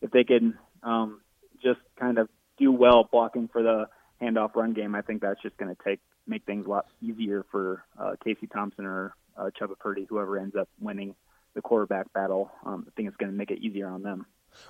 if 0.02 0.10
they 0.10 0.24
can 0.24 0.58
um, 0.82 1.20
just 1.62 1.80
kind 1.98 2.18
of 2.18 2.28
do 2.58 2.70
well 2.70 3.08
blocking 3.10 3.48
for 3.48 3.62
the 3.62 3.86
handoff 4.20 4.54
run 4.54 4.74
game, 4.74 4.94
I 4.94 5.02
think 5.02 5.22
that's 5.22 5.40
just 5.42 5.56
going 5.56 5.74
to 5.74 5.82
take 5.82 6.00
make 6.26 6.44
things 6.44 6.66
a 6.66 6.68
lot 6.68 6.86
easier 7.00 7.46
for 7.50 7.82
uh, 7.98 8.12
Casey 8.22 8.46
Thompson 8.46 8.84
or 8.84 9.14
uh, 9.36 9.50
Chubba 9.58 9.78
Purdy, 9.78 10.06
whoever 10.08 10.38
ends 10.38 10.54
up 10.54 10.68
winning 10.78 11.14
the 11.54 11.62
quarterback 11.62 12.12
battle. 12.12 12.50
Um, 12.64 12.84
I 12.86 12.90
think 12.94 13.08
it's 13.08 13.16
going 13.16 13.32
to 13.32 13.36
make 13.36 13.50
it 13.50 13.58
easier 13.60 13.88
on 13.88 14.02
them. 14.02 14.26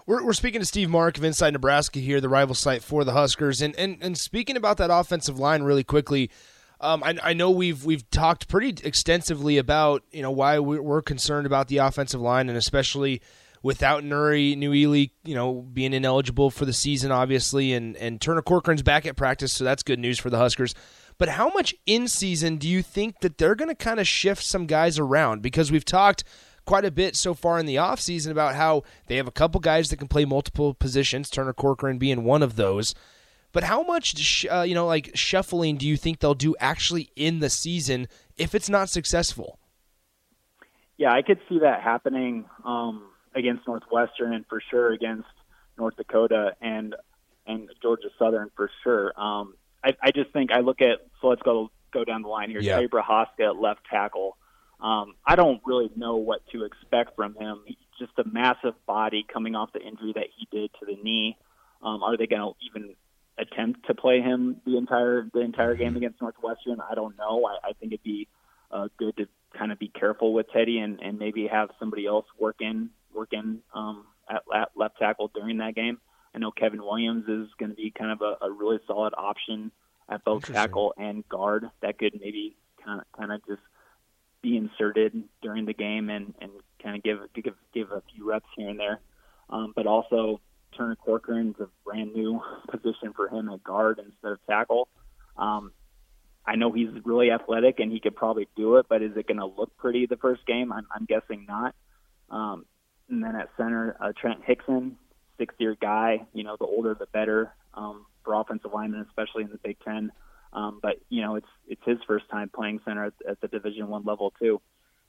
We're, 0.07 0.25
we're 0.25 0.33
speaking 0.33 0.61
to 0.61 0.67
Steve 0.67 0.91
Mark 0.91 1.19
of 1.19 1.25
Inside 1.25 1.53
Nebraska 1.53 1.99
here, 1.99 2.21
the 2.21 2.29
rival 2.29 2.55
site 2.55 2.83
for 2.83 3.05
the 3.05 3.13
Huskers, 3.13 3.63
and 3.63 3.75
and, 3.77 3.99
and 4.01 4.17
speaking 4.17 4.57
about 4.57 4.77
that 4.79 4.91
offensive 4.91 5.39
line 5.39 5.63
really 5.63 5.85
quickly. 5.85 6.31
Um, 6.81 7.03
I, 7.05 7.19
I, 7.23 7.33
know 7.35 7.51
we've 7.51 7.85
we've 7.85 8.09
talked 8.11 8.49
pretty 8.49 8.87
extensively 8.87 9.59
about 9.59 10.03
you 10.13 10.23
know 10.23 10.31
why 10.31 10.59
we're 10.59 11.03
concerned 11.03 11.47
about 11.47 11.69
the 11.69 11.79
offensive 11.79 12.21
line, 12.21 12.49
and 12.49 12.57
especially 12.57 13.21
without 13.63 14.03
Nouri 14.03 14.57
Nouili, 14.57 15.11
you 15.25 15.35
know, 15.35 15.61
being 15.61 15.93
ineligible 15.93 16.51
for 16.51 16.65
the 16.65 16.73
season, 16.73 17.13
obviously, 17.13 17.73
and 17.73 17.97
and 17.97 18.21
Turner 18.21 18.43
Corcoran's 18.43 18.83
back 18.83 19.07
at 19.07 19.17
practice, 19.17 19.53
so 19.53 19.65
that's 19.65 19.83
good 19.83 19.99
news 19.99 20.19
for 20.19 20.31
the 20.31 20.39
Huskers. 20.39 20.75
But 21.19 21.29
how 21.29 21.51
much 21.51 21.75
in 21.85 22.09
season 22.09 22.57
do 22.57 22.67
you 22.67 22.83
think 22.83 23.21
that 23.21 23.37
they're 23.37 23.55
going 23.55 23.69
to 23.69 23.75
kind 23.75 24.01
of 24.01 24.09
shift 24.09 24.43
some 24.43 24.65
guys 24.65 24.99
around? 24.99 25.43
Because 25.43 25.71
we've 25.71 25.85
talked 25.85 26.25
quite 26.71 26.85
a 26.85 26.91
bit 26.93 27.17
so 27.17 27.35
far 27.35 27.59
in 27.59 27.67
the 27.67 27.75
offseason 27.75 28.31
about 28.31 28.55
how 28.55 28.85
they 29.09 29.17
have 29.17 29.27
a 29.27 29.33
couple 29.33 29.59
guys 29.59 29.91
that 29.91 29.97
can 29.97 30.07
play 30.07 30.25
multiple 30.25 30.73
positions, 30.73 31.29
Turner 31.29 31.53
Corcoran 31.53 31.99
being 31.99 32.23
one 32.23 32.45
of 32.45 32.55
those. 32.55 32.95
But 33.51 33.65
how 33.65 33.83
much, 33.83 34.47
uh, 34.49 34.61
you 34.61 34.77
know, 34.77 34.87
like 34.87 35.11
shuffling 35.13 35.79
do 35.79 35.89
you 35.89 35.97
think 35.97 36.21
they'll 36.21 36.33
do 36.33 36.55
actually 36.61 37.11
in 37.17 37.41
the 37.41 37.51
season 37.51 38.07
if 38.37 38.55
it's 38.55 38.69
not 38.69 38.89
successful? 38.89 39.59
Yeah, 40.97 41.13
I 41.13 41.23
could 41.23 41.41
see 41.49 41.59
that 41.59 41.83
happening 41.83 42.45
um, 42.65 43.03
against 43.35 43.67
Northwestern 43.67 44.33
and 44.33 44.47
for 44.49 44.63
sure 44.71 44.93
against 44.93 45.27
North 45.77 45.97
Dakota 45.97 46.53
and 46.61 46.95
and 47.49 47.69
Georgia 47.83 48.11
Southern 48.17 48.49
for 48.55 48.71
sure. 48.85 49.13
Um, 49.21 49.55
I, 49.83 49.97
I 50.01 50.13
just 50.13 50.31
think 50.33 50.53
I 50.53 50.61
look 50.61 50.81
at 50.81 50.99
so 51.21 51.27
let's 51.27 51.43
go 51.43 51.73
go 51.93 52.05
down 52.05 52.23
the 52.23 52.29
line 52.29 52.49
here. 52.49 52.61
Yeah. 52.61 52.81
Prochazka 52.83 53.61
left 53.61 53.81
tackle. 53.91 54.37
Um, 54.83 55.15
I 55.27 55.37
don't 55.37 55.61
really 55.67 55.91
know 55.95 56.17
what 56.17 56.41
to 56.53 56.65
expect 56.65 57.17
from 57.17 57.35
him. 57.35 57.63
Just 57.99 58.13
a 58.19 58.25
massive 58.25 58.75
body 58.87 59.27
coming 59.31 59.55
off 59.55 59.73
the 59.73 59.81
injury 59.81 60.13
that 60.15 60.29
he 60.37 60.49
did 60.51 60.71
to 60.81 60.87
the 60.87 60.97
knee. 61.03 61.37
Um, 61.83 62.03
are 62.03 62.17
they 62.17 62.27
going 62.27 62.43
to 62.43 62.53
even 62.67 62.95
attempt 63.39 63.87
to 63.87 63.95
play 63.95 64.21
him 64.21 64.61
the 64.67 64.77
entire 64.77 65.27
the 65.33 65.41
entire 65.41 65.75
game 65.75 65.97
against 65.97 66.21
Northwestern? 66.21 66.81
I 66.81 66.95
don't 66.95 67.17
know. 67.19 67.45
I, 67.47 67.69
I 67.69 67.73
think 67.75 67.93
it'd 67.93 68.03
be 68.03 68.29
uh, 68.71 68.89
good 68.99 69.17
to 69.19 69.27
kind 69.57 69.73
of 69.73 69.79
be 69.79 69.89
careful 69.89 70.33
with 70.33 70.47
Teddy 70.53 70.79
and, 70.79 71.01
and 71.01 71.19
maybe 71.19 71.47
have 71.47 71.71
somebody 71.79 72.07
else 72.07 72.27
work 72.39 72.57
in 72.61 72.91
work 73.15 73.33
in 73.33 73.61
um, 73.75 74.07
at, 74.31 74.43
at 74.55 74.71
left 74.77 74.99
tackle 74.99 75.31
during 75.35 75.59
that 75.59 75.75
game. 75.75 75.99
I 76.35 76.39
know 76.39 76.53
Kevin 76.53 76.83
Williams 76.83 77.25
is 77.29 77.49
going 77.59 77.71
to 77.71 77.77
be 77.77 77.91
kind 77.91 78.13
of 78.13 78.23
a, 78.23 78.45
a 78.47 78.51
really 78.51 78.79
solid 78.87 79.15
option 79.17 79.73
at 80.09 80.25
both 80.25 80.45
tackle 80.45 80.95
and 80.97 81.29
guard. 81.29 81.69
That 81.83 81.99
could 81.99 82.19
maybe 82.21 82.57
kind 82.85 83.01
of 83.01 83.07
kind 83.19 83.33
of 83.33 83.45
just 83.47 83.63
be 84.43 84.57
inserted 84.57 85.23
during 85.43 85.67
the 85.67 85.75
game 85.75 86.09
and, 86.11 86.35
and 86.41 86.51
kind 86.83 86.97
of 86.97 87.03
give, 87.03 87.19
give 87.35 87.55
give 87.75 87.93
a 87.93 88.03
few 88.15 88.29
reps 88.29 88.47
here 88.57 88.69
and 88.69 88.79
there. 88.79 89.01
Um, 89.49 89.73
but 89.75 89.87
also 89.87 90.41
Turner 90.77 90.97
Corcoran's 90.97 91.57
a 91.61 91.69
brand 91.85 92.15
new 92.15 92.41
position 92.71 93.13
for 93.15 93.29
him 93.29 93.49
at 93.49 93.63
guard 93.63 93.99
instead 93.99 94.33
of 94.33 94.39
tackle. 94.47 94.89
Um, 95.37 95.73
I 96.47 96.57
know 96.57 96.73
he's 96.73 96.89
really 97.05 97.31
athletic 97.31 97.81
and 97.81 97.93
he 97.93 98.01
could 98.01 98.17
probably 98.17 98.49
do 98.57 98.77
it, 98.77 98.87
but 98.89 99.03
is 99.03 99.17
it 99.17 99.27
going 99.27 99.39
to 99.39 99.47
look 99.47 99.77
pretty 99.77 100.07
the 100.07 100.17
first 100.17 100.47
game? 100.47 100.73
I'm, 100.73 100.87
I'm 100.95 101.05
guessing 101.05 101.47
not. 101.47 101.75
Um, 102.31 102.65
and 103.09 103.23
then 103.23 103.37
at 103.37 103.51
center, 103.57 103.97
uh, 104.01 104.13
Trent 104.19 104.41
Hixson, 104.47 104.93
six-year 105.39 105.77
guy. 105.81 106.27
You 106.33 106.45
know, 106.45 106.57
the 106.59 106.67
older 106.67 106.95
the 106.95 107.07
better 107.07 107.53
um, 107.75 108.07
for 108.25 108.35
offensive 108.35 108.73
linemen, 108.73 109.05
especially 109.09 109.45
in 109.45 109.51
the 109.51 109.59
Big 109.59 109.79
Ten. 109.85 110.13
Um, 110.53 110.81
but 110.83 110.97
you 111.09 111.23
know, 111.23 111.37
it's 111.37 111.49
it's 111.69 111.83
his 111.85 111.99
first 112.07 112.29
time 112.31 112.51
playing 112.55 112.81
center 112.85 113.07
at, 113.07 113.13
at 113.29 113.41
the 113.41 113.49
Division 113.49 113.89
One 113.89 114.05
level 114.05 114.33
too. 114.39 114.61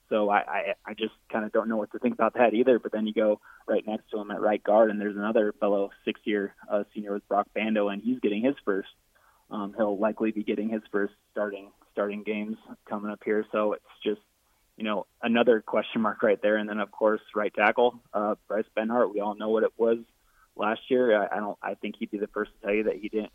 So 0.10 0.30
I, 0.30 0.40
I, 0.40 0.74
I 0.86 0.94
just 0.94 1.14
kind 1.32 1.46
of 1.46 1.54
don't 1.54 1.70
know 1.70 1.78
what 1.78 1.92
to 1.94 2.00
think 2.00 2.14
about 2.14 2.34
that 2.34 2.54
either. 2.54 2.80
But 2.80 2.92
then 2.92 3.08
you 3.08 3.14
go 3.14 3.40
right 3.68 3.84
next 3.88 4.12
to 4.12 4.20
him 4.20 4.30
at 4.30 4.42
right 4.42 4.62
guard, 4.62 4.92
and 4.92 5.00
there's 5.00 5.16
another 5.16 5.54
fellow 5.60 5.90
six-year 6.04 6.54
uh, 6.70 6.84
senior 6.94 7.14
with 7.14 7.28
Broc 7.30 7.48
Bando, 7.56 7.88
and 7.88 8.02
he's 8.02 8.20
getting 8.20 8.44
his 8.44 8.56
first. 8.66 8.90
Um, 9.50 9.74
he'll 9.76 9.98
likely 9.98 10.32
be 10.32 10.44
getting 10.44 10.70
his 10.70 10.82
first 10.92 11.14
starting 11.32 11.72
starting 11.94 12.24
games 12.24 12.58
coming 12.88 13.12
up 13.12 13.22
here. 13.24 13.46
So 13.52 13.74
it's 13.74 13.84
just 14.04 14.22
you 14.78 14.84
know 14.84 15.08
another 15.24 15.62
question 15.62 16.02
mark 16.02 16.22
right 16.24 16.42
there. 16.42 16.58
And 16.58 16.70
then 16.70 16.80
of 16.80 16.92
course 16.92 17.22
right 17.34 17.54
tackle 17.54 18.00
uh, 18.14 18.36
Bryce 18.48 18.66
Benhart. 18.78 19.14
We 19.14 19.22
all 19.22 19.36
know 19.36 19.50
what 19.50 19.64
it 19.64 19.74
was 19.78 19.98
last 20.56 20.82
year. 20.90 21.22
I, 21.22 21.38
I 21.38 21.40
don't. 21.40 21.58
I 21.62 21.74
think 21.76 21.96
he'd 21.98 22.12
be 22.12 22.20
the 22.20 22.28
first 22.28 22.52
to 22.60 22.66
tell 22.66 22.76
you 22.76 22.84
that 22.84 22.98
he 22.98 23.10
didn't 23.10 23.32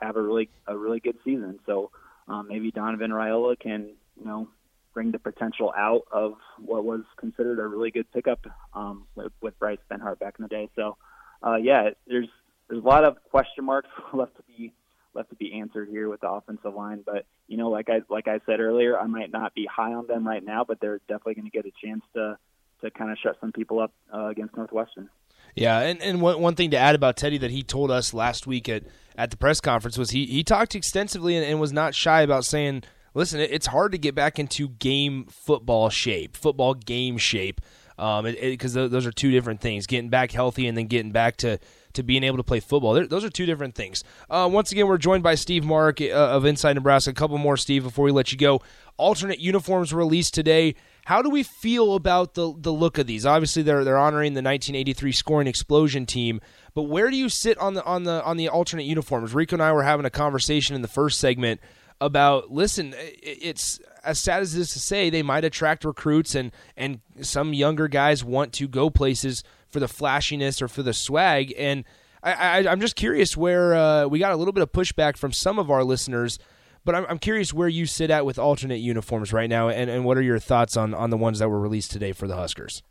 have 0.00 0.16
a 0.16 0.22
really 0.22 0.48
a 0.66 0.76
really 0.76 1.00
good 1.00 1.16
season. 1.24 1.58
So 1.66 1.90
um, 2.28 2.48
maybe 2.48 2.70
Donovan 2.70 3.10
Raiola 3.10 3.58
can 3.58 3.90
you 4.18 4.24
know 4.24 4.48
bring 4.92 5.12
the 5.12 5.18
potential 5.18 5.72
out 5.76 6.02
of 6.10 6.34
what 6.58 6.84
was 6.84 7.02
considered 7.16 7.58
a 7.58 7.66
really 7.66 7.90
good 7.90 8.10
pickup 8.12 8.44
um, 8.74 9.06
with, 9.14 9.32
with 9.40 9.58
Bryce 9.58 9.78
Benhart 9.90 10.18
back 10.18 10.34
in 10.38 10.42
the 10.42 10.48
day. 10.48 10.68
So 10.74 10.96
uh, 11.44 11.56
yeah, 11.56 11.90
there's 12.06 12.28
there's 12.68 12.82
a 12.82 12.86
lot 12.86 13.04
of 13.04 13.16
question 13.30 13.64
marks 13.64 13.88
left 14.12 14.36
to 14.36 14.42
be 14.42 14.72
left 15.14 15.30
to 15.30 15.36
be 15.36 15.58
answered 15.58 15.88
here 15.88 16.08
with 16.08 16.20
the 16.20 16.30
offensive 16.30 16.74
line. 16.74 17.02
But 17.04 17.26
you 17.48 17.56
know, 17.56 17.70
like 17.70 17.88
I 17.88 18.02
like 18.08 18.28
I 18.28 18.40
said 18.46 18.60
earlier, 18.60 18.98
I 18.98 19.06
might 19.06 19.32
not 19.32 19.54
be 19.54 19.66
high 19.66 19.92
on 19.92 20.06
them 20.06 20.26
right 20.26 20.44
now, 20.44 20.64
but 20.64 20.80
they're 20.80 21.00
definitely 21.08 21.34
going 21.34 21.50
to 21.50 21.56
get 21.56 21.66
a 21.66 21.86
chance 21.86 22.02
to 22.14 22.38
to 22.82 22.90
kind 22.90 23.10
of 23.10 23.18
shut 23.18 23.36
some 23.40 23.52
people 23.52 23.80
up 23.80 23.92
uh, 24.12 24.26
against 24.26 24.56
Northwestern. 24.56 25.10
Yeah, 25.54 25.80
and, 25.80 26.00
and 26.02 26.20
one, 26.20 26.40
one 26.40 26.54
thing 26.54 26.70
to 26.70 26.76
add 26.76 26.94
about 26.94 27.16
Teddy 27.16 27.38
that 27.38 27.50
he 27.50 27.62
told 27.62 27.90
us 27.90 28.14
last 28.14 28.46
week 28.46 28.68
at, 28.68 28.84
at 29.16 29.30
the 29.30 29.36
press 29.36 29.60
conference 29.60 29.98
was 29.98 30.10
he, 30.10 30.26
he 30.26 30.44
talked 30.44 30.74
extensively 30.74 31.36
and, 31.36 31.44
and 31.44 31.60
was 31.60 31.72
not 31.72 31.94
shy 31.94 32.22
about 32.22 32.44
saying, 32.44 32.84
listen, 33.14 33.40
it's 33.40 33.66
hard 33.66 33.92
to 33.92 33.98
get 33.98 34.14
back 34.14 34.38
into 34.38 34.68
game 34.68 35.26
football 35.26 35.90
shape, 35.90 36.36
football 36.36 36.74
game 36.74 37.18
shape, 37.18 37.60
because 37.96 38.76
um, 38.76 38.90
those 38.90 39.06
are 39.06 39.12
two 39.12 39.30
different 39.30 39.60
things. 39.60 39.86
Getting 39.86 40.08
back 40.08 40.30
healthy 40.30 40.66
and 40.66 40.76
then 40.78 40.86
getting 40.86 41.12
back 41.12 41.36
to 41.38 41.58
to 41.92 42.02
being 42.02 42.22
able 42.22 42.36
to 42.36 42.44
play 42.44 42.60
football. 42.60 42.94
They're, 42.94 43.06
those 43.06 43.24
are 43.24 43.30
two 43.30 43.46
different 43.46 43.74
things. 43.74 44.04
Uh, 44.28 44.48
once 44.50 44.70
again, 44.70 44.86
we're 44.86 44.96
joined 44.96 45.22
by 45.22 45.34
Steve 45.34 45.64
Mark 45.64 46.00
uh, 46.00 46.06
of 46.06 46.44
Inside 46.44 46.74
Nebraska. 46.74 47.10
A 47.10 47.14
couple 47.14 47.36
more, 47.36 47.56
Steve, 47.56 47.82
before 47.82 48.04
we 48.04 48.12
let 48.12 48.30
you 48.30 48.38
go. 48.38 48.62
Alternate 48.96 49.40
uniforms 49.40 49.92
released 49.92 50.32
today. 50.32 50.76
How 51.10 51.22
do 51.22 51.28
we 51.28 51.42
feel 51.42 51.96
about 51.96 52.34
the 52.34 52.54
the 52.56 52.72
look 52.72 52.96
of 52.96 53.08
these? 53.08 53.26
Obviously, 53.26 53.64
they're 53.64 53.82
they're 53.82 53.98
honoring 53.98 54.34
the 54.34 54.42
1983 54.42 55.10
scoring 55.10 55.48
explosion 55.48 56.06
team, 56.06 56.40
but 56.72 56.84
where 56.84 57.10
do 57.10 57.16
you 57.16 57.28
sit 57.28 57.58
on 57.58 57.74
the 57.74 57.84
on 57.84 58.04
the 58.04 58.22
on 58.22 58.36
the 58.36 58.48
alternate 58.48 58.84
uniforms? 58.84 59.34
Rico 59.34 59.56
and 59.56 59.62
I 59.62 59.72
were 59.72 59.82
having 59.82 60.06
a 60.06 60.10
conversation 60.10 60.76
in 60.76 60.82
the 60.82 60.88
first 60.88 61.18
segment 61.18 61.60
about 62.00 62.52
listen, 62.52 62.94
it's 62.96 63.80
as 64.04 64.20
sad 64.20 64.40
as 64.40 64.54
this 64.54 64.72
to 64.74 64.78
say, 64.78 65.10
they 65.10 65.24
might 65.24 65.44
attract 65.44 65.84
recruits 65.84 66.36
and 66.36 66.52
and 66.76 67.00
some 67.22 67.54
younger 67.54 67.88
guys 67.88 68.22
want 68.22 68.52
to 68.52 68.68
go 68.68 68.88
places 68.88 69.42
for 69.68 69.80
the 69.80 69.88
flashiness 69.88 70.62
or 70.62 70.68
for 70.68 70.84
the 70.84 70.94
swag. 70.94 71.52
And 71.58 71.82
I, 72.22 72.60
am 72.60 72.80
just 72.80 72.94
curious 72.94 73.36
where 73.36 73.74
uh, 73.74 74.06
we 74.06 74.20
got 74.20 74.30
a 74.30 74.36
little 74.36 74.52
bit 74.52 74.62
of 74.62 74.70
pushback 74.70 75.16
from 75.16 75.32
some 75.32 75.58
of 75.58 75.72
our 75.72 75.82
listeners. 75.82 76.38
But 76.84 76.94
I'm, 76.94 77.06
I'm 77.08 77.18
curious 77.18 77.52
where 77.52 77.68
you 77.68 77.86
sit 77.86 78.10
at 78.10 78.24
with 78.24 78.38
alternate 78.38 78.80
uniforms 78.80 79.32
right 79.32 79.50
now, 79.50 79.68
and, 79.68 79.90
and 79.90 80.04
what 80.04 80.16
are 80.16 80.22
your 80.22 80.38
thoughts 80.38 80.76
on, 80.76 80.94
on 80.94 81.10
the 81.10 81.16
ones 81.16 81.38
that 81.38 81.48
were 81.48 81.60
released 81.60 81.90
today 81.90 82.12
for 82.12 82.26
the 82.26 82.36
Huskers? 82.36 82.82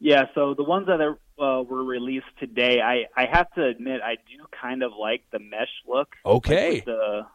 Yeah, 0.00 0.24
so 0.34 0.54
the 0.54 0.62
ones 0.62 0.86
that 0.86 1.00
are, 1.00 1.18
uh, 1.38 1.62
were 1.62 1.82
released 1.84 2.26
today, 2.38 2.80
I, 2.80 3.06
I 3.16 3.26
have 3.30 3.50
to 3.54 3.64
admit 3.64 4.00
I 4.04 4.14
do 4.14 4.44
kind 4.60 4.82
of 4.82 4.92
like 4.98 5.24
the 5.32 5.38
mesh 5.38 5.68
look. 5.86 6.14
Okay. 6.24 6.74
Like 6.74 6.84
the 6.84 7.26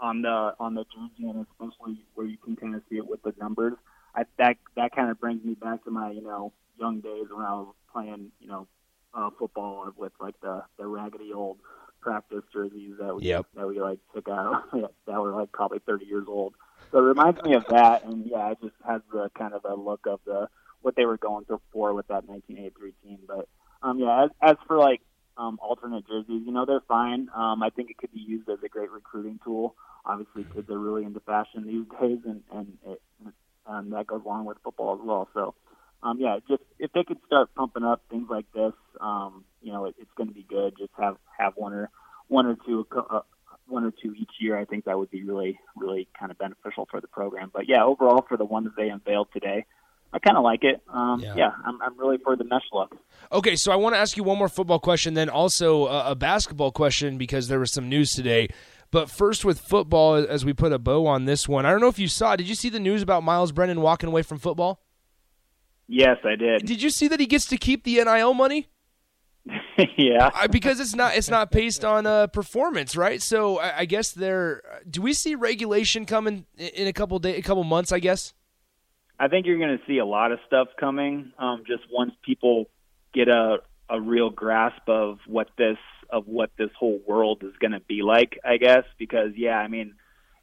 on 0.00 0.22
the 0.22 0.54
on 0.60 0.74
the 0.74 0.84
jersey, 0.84 1.28
and 1.28 1.46
especially 1.46 2.00
where 2.14 2.26
you 2.26 2.36
can 2.38 2.56
kind 2.56 2.74
of 2.74 2.82
see 2.88 2.96
it 2.96 3.06
with 3.06 3.22
the 3.22 3.34
numbers. 3.40 3.74
I, 4.14 4.24
that 4.38 4.56
that 4.76 4.94
kind 4.94 5.10
of 5.10 5.20
brings 5.20 5.44
me 5.44 5.54
back 5.54 5.84
to 5.84 5.90
my 5.90 6.10
you 6.10 6.22
know 6.22 6.52
young 6.78 7.00
days 7.00 7.26
when 7.30 7.44
I 7.44 7.52
was 7.52 7.74
playing 7.92 8.30
you 8.40 8.48
know 8.48 8.66
uh, 9.14 9.30
football 9.38 9.92
with 9.96 10.12
like 10.20 10.40
the 10.40 10.62
the 10.78 10.86
raggedy 10.86 11.32
old 11.32 11.58
practice 12.00 12.42
jerseys 12.52 12.94
that 13.00 13.14
we 13.16 13.24
yep. 13.24 13.46
that 13.54 13.66
we 13.66 13.80
like 13.80 13.98
took 14.14 14.28
out 14.28 14.64
that 15.06 15.20
were 15.20 15.32
like 15.32 15.52
probably 15.52 15.80
30 15.86 16.06
years 16.06 16.24
old. 16.28 16.54
So 16.90 16.98
it 16.98 17.02
reminds 17.02 17.42
me 17.42 17.54
of 17.54 17.64
that, 17.68 18.04
and 18.04 18.24
yeah, 18.26 18.52
it 18.52 18.58
just 18.62 18.74
has 18.86 19.02
the 19.12 19.30
kind 19.36 19.52
of 19.52 19.64
a 19.64 19.74
look 19.74 20.06
of 20.06 20.20
the 20.24 20.48
what 20.80 20.96
they 20.96 21.04
were 21.04 21.18
going 21.18 21.44
through 21.44 21.60
for 21.72 21.92
with 21.92 22.08
that 22.08 22.26
1983 22.26 22.92
team. 23.02 23.18
But 23.26 23.48
um, 23.82 23.98
yeah, 23.98 24.24
as, 24.24 24.30
as 24.40 24.56
for 24.66 24.78
like 24.78 25.00
um, 25.36 25.58
alternate 25.62 26.06
jerseys, 26.06 26.42
you 26.46 26.52
know, 26.52 26.64
they're 26.64 26.82
fine. 26.88 27.28
Um, 27.34 27.62
I 27.62 27.70
think 27.70 27.90
it 27.90 27.98
could 27.98 28.12
be 28.12 28.20
used 28.20 28.48
as 28.48 28.58
a 28.64 28.68
great 28.68 28.90
recruiting 28.90 29.38
tool. 29.44 29.74
Obviously, 30.04 30.44
kids 30.54 30.70
are 30.70 30.78
really 30.78 31.04
into 31.04 31.20
fashion 31.20 31.66
these 31.66 31.84
days, 32.00 32.18
and 32.24 32.42
and 32.52 32.78
it, 32.86 33.02
um, 33.66 33.90
that 33.90 34.06
goes 34.06 34.22
along 34.24 34.46
with 34.46 34.58
football 34.64 34.94
as 34.94 35.00
well. 35.04 35.28
So, 35.34 35.54
um, 36.02 36.18
yeah, 36.20 36.38
just 36.48 36.62
if 36.78 36.92
they 36.92 37.04
could 37.04 37.18
start 37.26 37.50
pumping 37.54 37.84
up 37.84 38.02
things 38.10 38.28
like 38.30 38.46
this, 38.54 38.72
um, 39.00 39.44
you 39.62 39.72
know, 39.72 39.86
it, 39.86 39.94
it's 39.98 40.10
going 40.16 40.28
to 40.28 40.34
be 40.34 40.46
good. 40.48 40.74
Just 40.78 40.92
have 40.98 41.16
have 41.38 41.54
one 41.56 41.72
or 41.72 41.90
one 42.28 42.46
or 42.46 42.56
two. 42.66 42.86
Uh, 42.92 43.20
one 43.66 43.84
or 43.84 43.90
two 43.90 44.14
each 44.14 44.30
year, 44.40 44.58
I 44.58 44.64
think 44.64 44.86
that 44.86 44.98
would 44.98 45.10
be 45.10 45.22
really, 45.22 45.60
really 45.76 46.08
kind 46.18 46.32
of 46.32 46.38
beneficial 46.38 46.88
for 46.90 47.02
the 47.02 47.06
program. 47.06 47.50
But 47.52 47.68
yeah, 47.68 47.84
overall, 47.84 48.24
for 48.26 48.38
the 48.38 48.44
one 48.44 48.64
that 48.64 48.76
they 48.76 48.88
unveiled 48.88 49.28
today, 49.32 49.66
I 50.12 50.18
kind 50.18 50.36
of 50.36 50.42
like 50.42 50.64
it. 50.64 50.80
Um, 50.88 51.20
yeah, 51.20 51.34
yeah 51.36 51.50
I'm, 51.64 51.80
I'm, 51.82 51.98
really 51.98 52.16
for 52.18 52.34
the 52.34 52.44
mesh 52.44 52.62
look. 52.72 52.96
Okay, 53.30 53.56
so 53.56 53.70
I 53.70 53.76
want 53.76 53.94
to 53.94 53.98
ask 53.98 54.16
you 54.16 54.22
one 54.22 54.38
more 54.38 54.48
football 54.48 54.78
question, 54.78 55.14
then 55.14 55.28
also 55.28 55.86
a, 55.86 56.12
a, 56.12 56.14
basketball 56.14 56.72
question 56.72 57.18
because 57.18 57.48
there 57.48 57.60
was 57.60 57.72
some 57.72 57.88
news 57.88 58.12
today. 58.12 58.48
But 58.90 59.10
first, 59.10 59.44
with 59.44 59.60
football, 59.60 60.14
as 60.14 60.46
we 60.46 60.54
put 60.54 60.72
a 60.72 60.78
bow 60.78 61.06
on 61.06 61.26
this 61.26 61.46
one, 61.46 61.66
I 61.66 61.70
don't 61.70 61.80
know 61.80 61.88
if 61.88 61.98
you 61.98 62.08
saw. 62.08 62.36
Did 62.36 62.48
you 62.48 62.54
see 62.54 62.70
the 62.70 62.80
news 62.80 63.02
about 63.02 63.22
Myles 63.22 63.52
Brennan 63.52 63.82
walking 63.82 64.08
away 64.08 64.22
from 64.22 64.38
football? 64.38 64.80
Yes, 65.88 66.18
I 66.22 66.36
did. 66.36 66.66
Did 66.66 66.82
you 66.82 66.90
see 66.90 67.08
that 67.08 67.18
he 67.18 67.26
gets 67.26 67.46
to 67.46 67.56
keep 67.56 67.82
the 67.82 68.04
NIL 68.04 68.34
money? 68.34 68.68
yeah, 69.96 70.30
uh, 70.34 70.46
because 70.48 70.78
it's 70.78 70.94
not 70.94 71.16
it's 71.16 71.30
not 71.30 71.50
based 71.50 71.82
on 71.82 72.06
uh, 72.06 72.26
performance, 72.26 72.94
right? 72.94 73.22
So 73.22 73.58
I, 73.58 73.78
I 73.78 73.84
guess 73.86 74.12
there. 74.12 74.62
Do 74.88 75.00
we 75.00 75.14
see 75.14 75.34
regulation 75.34 76.04
coming 76.04 76.44
in 76.58 76.86
a 76.86 76.92
couple 76.92 77.18
day, 77.18 77.36
a 77.36 77.42
couple 77.42 77.64
months? 77.64 77.90
I 77.90 77.98
guess. 77.98 78.34
I 79.18 79.28
think 79.28 79.46
you're 79.46 79.58
going 79.58 79.76
to 79.76 79.84
see 79.86 79.98
a 79.98 80.04
lot 80.04 80.30
of 80.30 80.38
stuff 80.46 80.68
coming. 80.78 81.32
Um, 81.38 81.64
just 81.66 81.82
once 81.90 82.12
people 82.22 82.66
get 83.14 83.28
a 83.28 83.58
a 83.88 83.98
real 83.98 84.28
grasp 84.28 84.86
of 84.86 85.18
what 85.26 85.48
this 85.56 85.78
of 86.10 86.26
what 86.26 86.50
this 86.58 86.70
whole 86.78 87.00
world 87.06 87.42
is 87.42 87.54
going 87.58 87.72
to 87.72 87.80
be 87.80 88.02
like, 88.02 88.38
I 88.44 88.58
guess. 88.58 88.84
Because 88.98 89.30
yeah, 89.34 89.56
I 89.56 89.68
mean, 89.68 89.94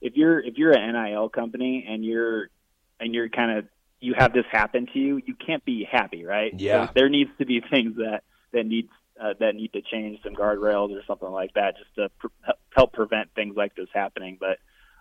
if 0.01 0.13
you're 0.15 0.39
if 0.39 0.57
you're 0.57 0.71
an 0.71 0.93
NIL 0.93 1.29
company 1.29 1.85
and 1.87 2.03
you're 2.03 2.49
and 2.99 3.13
you're 3.13 3.29
kind 3.29 3.59
of 3.59 3.65
you 3.99 4.13
have 4.17 4.33
this 4.33 4.45
happen 4.51 4.87
to 4.93 4.99
you, 4.99 5.21
you 5.25 5.35
can't 5.35 5.63
be 5.65 5.87
happy, 5.89 6.25
right? 6.25 6.53
Yeah. 6.57 6.87
So 6.87 6.91
there 6.95 7.09
needs 7.09 7.31
to 7.39 7.45
be 7.45 7.61
things 7.69 7.95
that 7.97 8.21
that 8.53 8.65
needs 8.65 8.89
uh, 9.21 9.33
that 9.39 9.55
need 9.55 9.73
to 9.73 9.81
change 9.81 10.19
some 10.23 10.35
guardrails 10.35 10.91
or 10.91 11.01
something 11.07 11.29
like 11.29 11.53
that, 11.53 11.75
just 11.77 11.95
to 11.95 12.09
pr- 12.19 12.51
help 12.75 12.93
prevent 12.93 13.29
things 13.33 13.55
like 13.55 13.75
this 13.75 13.87
happening. 13.93 14.37
But 14.39 14.59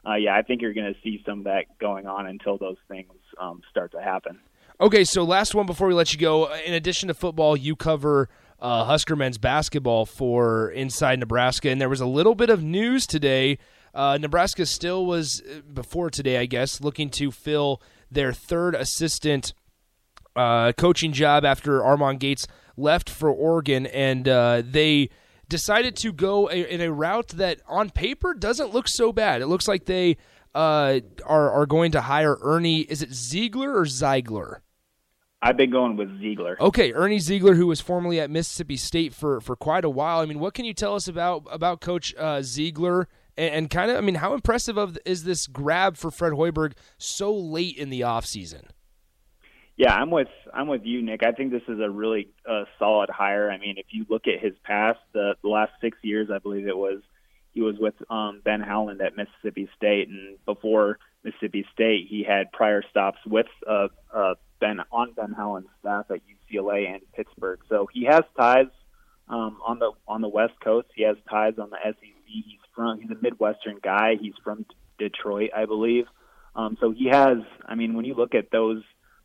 uh, 0.09 0.15
yeah, 0.15 0.37
I 0.37 0.43
think 0.43 0.63
you're 0.63 0.75
going 0.75 0.93
to 0.93 1.01
see 1.03 1.23
some 1.27 1.39
of 1.41 1.45
that 1.45 1.79
going 1.81 2.07
on 2.07 2.27
until 2.27 2.59
those 2.59 2.77
things 2.89 3.13
um, 3.41 3.63
start 3.71 3.93
to 3.93 4.03
happen. 4.03 4.39
Okay, 4.81 5.05
so 5.05 5.23
last 5.23 5.55
one 5.55 5.67
before 5.67 5.87
we 5.87 5.95
let 5.95 6.13
you 6.13 6.19
go. 6.19 6.53
In 6.53 6.75
addition 6.75 7.09
to 7.09 7.15
football, 7.15 7.57
you 7.57 7.77
cover 7.77 8.29
uh, 8.61 8.85
Husker 8.85 9.17
men's 9.17 9.39
basketball 9.39 10.05
for 10.05 10.71
Inside 10.71 11.21
Nebraska, 11.21 11.71
and 11.71 11.81
there 11.81 11.89
was 11.89 12.01
a 12.01 12.07
little 12.07 12.35
bit 12.35 12.51
of 12.51 12.63
news 12.63 13.07
today. 13.07 13.59
Uh, 13.95 14.19
Nebraska 14.21 14.67
still 14.67 15.07
was 15.07 15.43
uh, 15.43 15.61
before 15.73 16.11
today, 16.11 16.39
I 16.39 16.47
guess, 16.47 16.81
looking 16.81 17.11
to 17.11 17.31
fill 17.31 17.81
their 18.15 18.33
third 18.33 18.75
assistant 18.75 19.53
uh, 20.37 20.73
coaching 20.73 21.13
job 21.13 21.45
after 21.45 21.81
Armon 21.81 22.19
Gates 22.19 22.47
left 22.77 23.09
for 23.09 23.31
Oregon, 23.31 23.87
and 23.87 24.29
uh, 24.29 24.63
they 24.65 25.11
decided 25.49 25.97
to 25.97 26.13
go 26.13 26.51
a, 26.51 26.73
in 26.73 26.81
a 26.81 26.91
route 26.91 27.29
that 27.29 27.61
on 27.69 27.91
paper 27.91 28.35
doesn't 28.35 28.73
look 28.73 28.89
so 28.89 29.13
bad. 29.13 29.43
It 29.43 29.47
looks 29.47 29.69
like 29.69 29.85
they 29.85 30.17
uh, 30.55 31.01
are 31.25 31.51
are 31.51 31.67
going 31.67 31.93
to 31.93 32.01
hire 32.01 32.39
Ernie. 32.43 32.81
Is 32.81 33.03
it 33.03 33.11
Zeigler 33.11 33.75
or 33.75 33.85
Zeigler? 33.85 34.61
I've 35.43 35.59
been 35.59 35.71
going 35.71 35.97
with 35.97 36.09
Zeigler. 36.21 36.59
Okay, 36.59 36.95
Ernie 36.95 37.19
Zeigler, 37.19 37.55
who 37.55 37.67
was 37.67 37.81
formerly 37.81 38.19
at 38.19 38.31
Mississippi 38.31 38.77
State 38.77 39.13
for 39.13 39.41
for 39.41 39.57
quite 39.57 39.85
a 39.85 39.91
while. 39.91 40.21
I 40.21 40.27
mean, 40.27 40.39
what 40.39 40.55
can 40.55 40.65
you 40.65 40.75
tell 40.75 40.95
us 40.95 41.07
about 41.07 41.47
about 41.51 41.81
Coach 41.81 42.15
uh, 42.17 42.39
Zeigler? 42.39 43.07
And, 43.37 43.55
and 43.55 43.71
kind 43.71 43.91
of, 43.91 43.97
I 43.97 44.01
mean, 44.01 44.17
how 44.17 44.35
impressive 44.35 44.77
of 44.77 44.99
is 45.05 45.25
this 45.25 45.47
grab 45.47 45.97
for 45.97 46.11
Fred 46.11 46.33
Hoiberg 46.33 46.73
so 46.99 47.35
late 47.35 47.77
in 47.77 47.91
the 47.91 48.03
offseason? 48.03 48.65
Yeah, 49.77 49.93
I'm 49.93 50.11
with 50.11 50.29
I'm 50.53 50.69
with 50.69 50.83
you, 50.85 51.03
Nick. 51.03 51.25
I 51.25 51.33
think 51.33 51.51
this 51.51 51.63
is 51.67 51.81
a 51.81 51.91
really 51.91 52.29
uh, 52.49 52.65
solid 52.79 53.11
hire. 53.11 53.51
I 53.51 53.59
mean, 53.59 53.75
if 53.77 53.87
you 53.91 54.07
look 54.09 54.29
at 54.29 54.41
his 54.41 54.55
past, 54.63 55.01
the, 55.13 55.35
the 55.43 55.49
last 55.49 55.73
six 55.81 55.99
years, 56.03 56.29
I 56.33 56.39
believe 56.39 56.69
it 56.69 56.77
was 56.77 57.03
he 57.51 57.61
was 57.61 57.77
with 57.79 57.95
um, 58.09 58.41
Ben 58.45 58.61
Howland 58.61 59.01
at 59.01 59.17
Mississippi 59.17 59.69
State, 59.77 60.09
and 60.09 60.39
before 60.45 60.99
Mississippi 61.25 61.67
State, 61.73 62.07
he 62.09 62.23
had 62.23 62.53
prior 62.53 62.83
stops 62.89 63.19
with 63.27 63.47
uh, 63.69 63.89
uh, 64.15 64.35
Ben 64.61 64.81
on 64.93 65.13
Ben 65.15 65.33
Howland's 65.33 65.69
staff 65.81 66.07
at 66.11 66.21
UCLA 66.53 66.93
and 66.93 67.01
Pittsburgh. 67.13 67.61
So 67.69 67.89
he 67.93 68.05
has 68.05 68.23
ties 68.39 68.67
um, 69.29 69.59
on 69.67 69.81
the 69.81 69.91
on 70.07 70.21
the 70.21 70.29
West 70.29 70.55
Coast. 70.63 70.89
He 70.95 71.03
has 71.03 71.17
ties 71.29 71.55
on 71.59 71.71
the 71.71 71.79
SEC. 71.83 71.97
He's 72.27 72.59
from 72.75 73.01
he's 73.01 73.11
a 73.11 73.21
Midwestern 73.21 73.79
guy. 73.83 74.15
He's 74.21 74.35
from 74.43 74.67
Detroit, 74.99 75.51
I 75.57 75.67
believe. 75.67 76.07
Um, 76.57 76.77
so 76.81 76.93
he 76.93 77.09
has. 77.09 77.39
I 77.67 77.75
mean, 77.75 77.95
when 77.95 78.05
you 78.05 78.15
look 78.15 78.35
at 78.35 78.51
those 78.51 78.83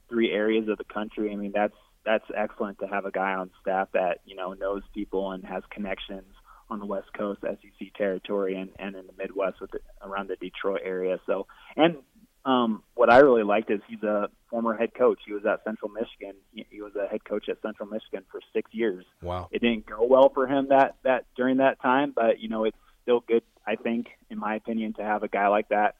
three 0.10 0.32
areas 0.32 0.68
of 0.68 0.78
the 0.78 0.84
country, 0.84 1.32
I 1.32 1.36
mean 1.36 1.52
that's 1.54 1.76
that's 2.06 2.26
excellent 2.36 2.80
to 2.80 2.88
have 2.88 3.06
a 3.06 3.12
guy 3.12 3.34
on 3.34 3.52
staff 3.62 3.90
that 3.94 4.22
you 4.26 4.36
know 4.36 4.54
knows 4.54 4.84
people 4.94 5.32
and 5.32 5.46
has 5.46 5.64
connections 5.70 6.34
on 6.70 6.80
the 6.80 6.86
West 6.86 7.12
Coast, 7.18 7.42
SEC 7.42 7.94
territory, 7.98 8.56
and, 8.56 8.70
and 8.78 8.96
in 8.96 9.08
the 9.08 9.14
Midwest 9.18 9.60
with 9.60 9.72
the, 9.72 9.80
around 10.04 10.30
the 10.30 10.36
Detroit 10.36 10.82
area. 10.84 11.20
So, 11.26 11.48
and 11.76 11.98
um, 12.46 12.84
what 12.94 13.12
I 13.12 13.18
really 13.20 13.44
liked 13.44 13.72
is 13.72 13.82
he's 13.88 14.04
a 14.04 14.30
former 14.50 14.76
head 14.78 14.94
coach. 14.94 15.20
He 15.26 15.34
was 15.34 15.46
at 15.46 15.64
Central 15.64 15.90
Michigan. 15.90 16.36
He, 16.54 16.66
he 16.70 16.82
was 16.82 16.94
a 16.96 17.08
head 17.08 17.24
coach 17.26 17.50
at 17.50 17.62
Central 17.62 17.90
Michigan 17.90 18.24
for 18.32 18.40
six 18.54 18.72
years. 18.74 19.06
Wow! 19.22 19.50
It 19.52 19.62
didn't 19.62 19.86
go 19.86 20.06
well 20.06 20.30
for 20.34 20.48
him 20.48 20.68
that 20.70 20.96
that 21.04 21.26
during 21.36 21.58
that 21.58 21.82
time, 21.82 22.14
but 22.16 22.40
you 22.40 22.50
know 22.50 22.66
it's 22.66 22.78
still 23.04 23.24
good. 23.28 23.44
I 23.66 23.76
think, 23.76 24.08
in 24.30 24.40
my 24.40 24.56
opinion, 24.56 24.94
to 24.94 25.04
have 25.04 25.24
a 25.24 25.28
guy 25.28 25.48
like 25.48 25.70
that 25.70 25.96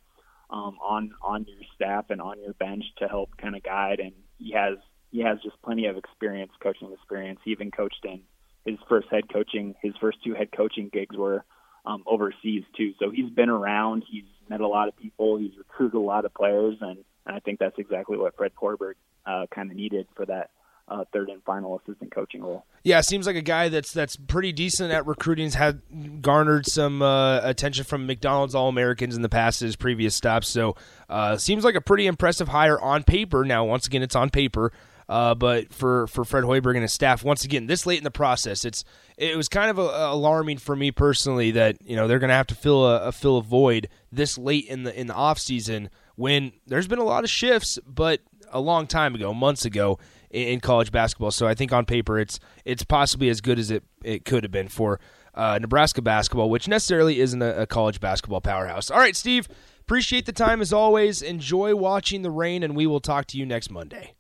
um, 0.50 0.78
on 0.82 1.12
on 1.22 1.46
your 1.48 1.62
staff 1.76 2.06
and 2.10 2.22
on 2.22 2.40
your 2.42 2.54
bench 2.54 2.84
to 2.98 3.08
help 3.08 3.38
kind 3.38 3.56
of 3.56 3.64
guide. 3.64 4.00
And 4.00 4.14
he 4.38 4.52
has 4.54 4.78
he 5.12 5.22
has 5.22 5.40
just 5.42 5.62
plenty 5.62 5.86
of 5.86 5.98
experience, 5.98 6.52
coaching 6.62 6.92
experience. 6.94 7.40
He 7.44 7.52
even 7.52 7.72
coached 7.72 8.06
in 8.06 8.22
his 8.66 8.78
first 8.88 9.08
head 9.10 9.32
coaching, 9.32 9.76
his 9.82 9.94
first 10.00 10.20
two 10.24 10.34
head 10.34 10.50
coaching 10.56 10.90
gigs 10.92 11.16
were 11.16 11.44
um, 11.86 12.04
overseas 12.06 12.64
too. 12.76 12.94
So 13.00 13.10
he's 13.10 13.30
been 13.30 13.50
around. 13.50 14.04
He's 14.10 14.26
met 14.50 14.62
a 14.62 14.68
lot 14.68 14.88
of 14.88 14.98
people. 14.98 15.38
He's 15.38 15.58
recruited 15.58 15.96
a 15.96 16.00
lot 16.00 16.26
of 16.26 16.34
players, 16.34 16.78
and, 16.82 17.00
and 17.26 17.36
I 17.36 17.40
think 17.40 17.60
that's 17.60 17.78
exactly 17.78 18.18
what 18.18 18.36
Fred 18.36 18.52
Hoiberg 18.62 18.94
uh, 19.26 19.46
kind 19.54 19.72
of 19.72 19.78
needed 19.78 20.08
for 20.16 20.26
that 20.26 20.52
uh, 20.90 21.06
third 21.14 21.30
and 21.30 21.44
final 21.44 21.78
assistant 21.78 22.12
coaching 22.12 22.42
role. 22.42 22.66
Yeah, 22.84 23.02
seems 23.02 23.28
like 23.28 23.36
a 23.36 23.42
guy 23.42 23.70
that's 23.70 23.92
that's 23.92 24.16
pretty 24.16 24.52
decent 24.52 24.92
at 24.92 25.06
recruiting. 25.06 25.52
Had 25.52 26.22
garnered 26.22 26.66
some 26.66 27.02
uh, 27.02 27.42
attention 27.44 27.86
from 27.86 28.06
McDonald's 28.06 28.56
All 28.56 28.70
Americans 28.70 29.16
in 29.16 29.22
the 29.22 29.30
past 29.30 29.60
his 29.60 29.76
previous 29.76 30.16
stops. 30.16 30.48
So 30.48 30.76
uh, 31.10 31.38
seems 31.38 31.64
like 31.64 31.76
a 31.76 31.82
pretty 31.82 32.08
impressive 32.08 32.48
hire 32.48 32.80
on 32.80 33.04
paper. 33.04 33.46
Now, 33.46 33.66
once 33.66 33.88
again, 33.88 34.02
it's 34.02 34.16
on 34.16 34.30
paper. 34.30 34.72
Uh, 35.08 35.34
but 35.34 35.74
for, 35.74 36.06
for 36.06 36.24
Fred 36.24 36.44
Hoiberg 36.44 36.76
and 36.76 36.84
his 36.84 36.94
staff, 36.94 37.24
once 37.24 37.44
again, 37.44 37.66
this 37.66 37.88
late 37.88 37.98
in 37.98 38.04
the 38.04 38.12
process, 38.12 38.64
it's 38.64 38.84
it 39.18 39.36
was 39.36 39.50
kind 39.50 39.72
of 39.72 39.80
a, 39.80 39.82
a 39.82 40.14
alarming 40.14 40.60
for 40.60 40.76
me 40.76 40.92
personally 40.92 41.50
that 41.52 41.78
you 41.84 41.96
know 41.96 42.08
they're 42.08 42.20
going 42.20 42.30
to 42.30 42.36
have 42.36 42.46
to 42.48 42.56
fill 42.56 42.86
a, 42.86 43.08
a, 43.08 43.12
fill 43.12 43.38
a 43.38 43.42
void 43.42 43.90
this 44.12 44.38
late 44.38 44.68
in 44.68 44.84
the 44.84 44.98
in 44.98 45.08
the 45.08 45.16
off 45.16 45.40
season 45.40 45.90
when 46.16 46.52
there's 46.68 46.88
been 46.88 47.00
a 47.00 47.04
lot 47.04 47.24
of 47.24 47.30
shifts, 47.30 47.80
but 47.88 48.22
a 48.52 48.60
long 48.60 48.86
time 48.86 49.16
ago, 49.16 49.34
months 49.34 49.66
ago 49.66 49.98
in, 50.30 50.60
college 50.60 50.92
basketball. 50.92 51.32
So 51.32 51.48
I 51.48 51.54
think 51.54 51.72
on 51.72 51.86
paper 51.86 52.20
it's 52.20 52.40
it's 52.66 52.84
possibly 52.84 53.30
as 53.30 53.42
good 53.42 53.60
as 53.60 53.72
it 53.72 53.84
it 54.04 54.26
could 54.26 54.44
have 54.44 54.52
been 54.52 54.68
for 54.68 55.00
uh, 55.34 55.60
Nebraska 55.60 56.02
basketball, 56.02 56.50
which 56.50 56.68
necessarily 56.68 57.20
isn't 57.20 57.42
a, 57.42 57.62
a 57.62 57.68
college 57.68 58.00
basketball 58.00 58.42
powerhouse. 58.42 58.92
All 58.92 59.00
right, 59.00 59.16
Steve, 59.16 59.48
appreciate 59.82 60.26
the 60.26 60.32
time 60.32 60.62
as 60.62 60.74
always. 60.74 61.22
Enjoy 61.22 61.76
watching 61.76 62.22
the 62.22 62.32
rain, 62.32 62.64
and 62.64 62.76
we 62.76 62.88
will 62.88 63.00
talk 63.00 63.26
to 63.28 63.38
you 63.38 63.46
next 63.46 63.70
Monday. 63.70 64.16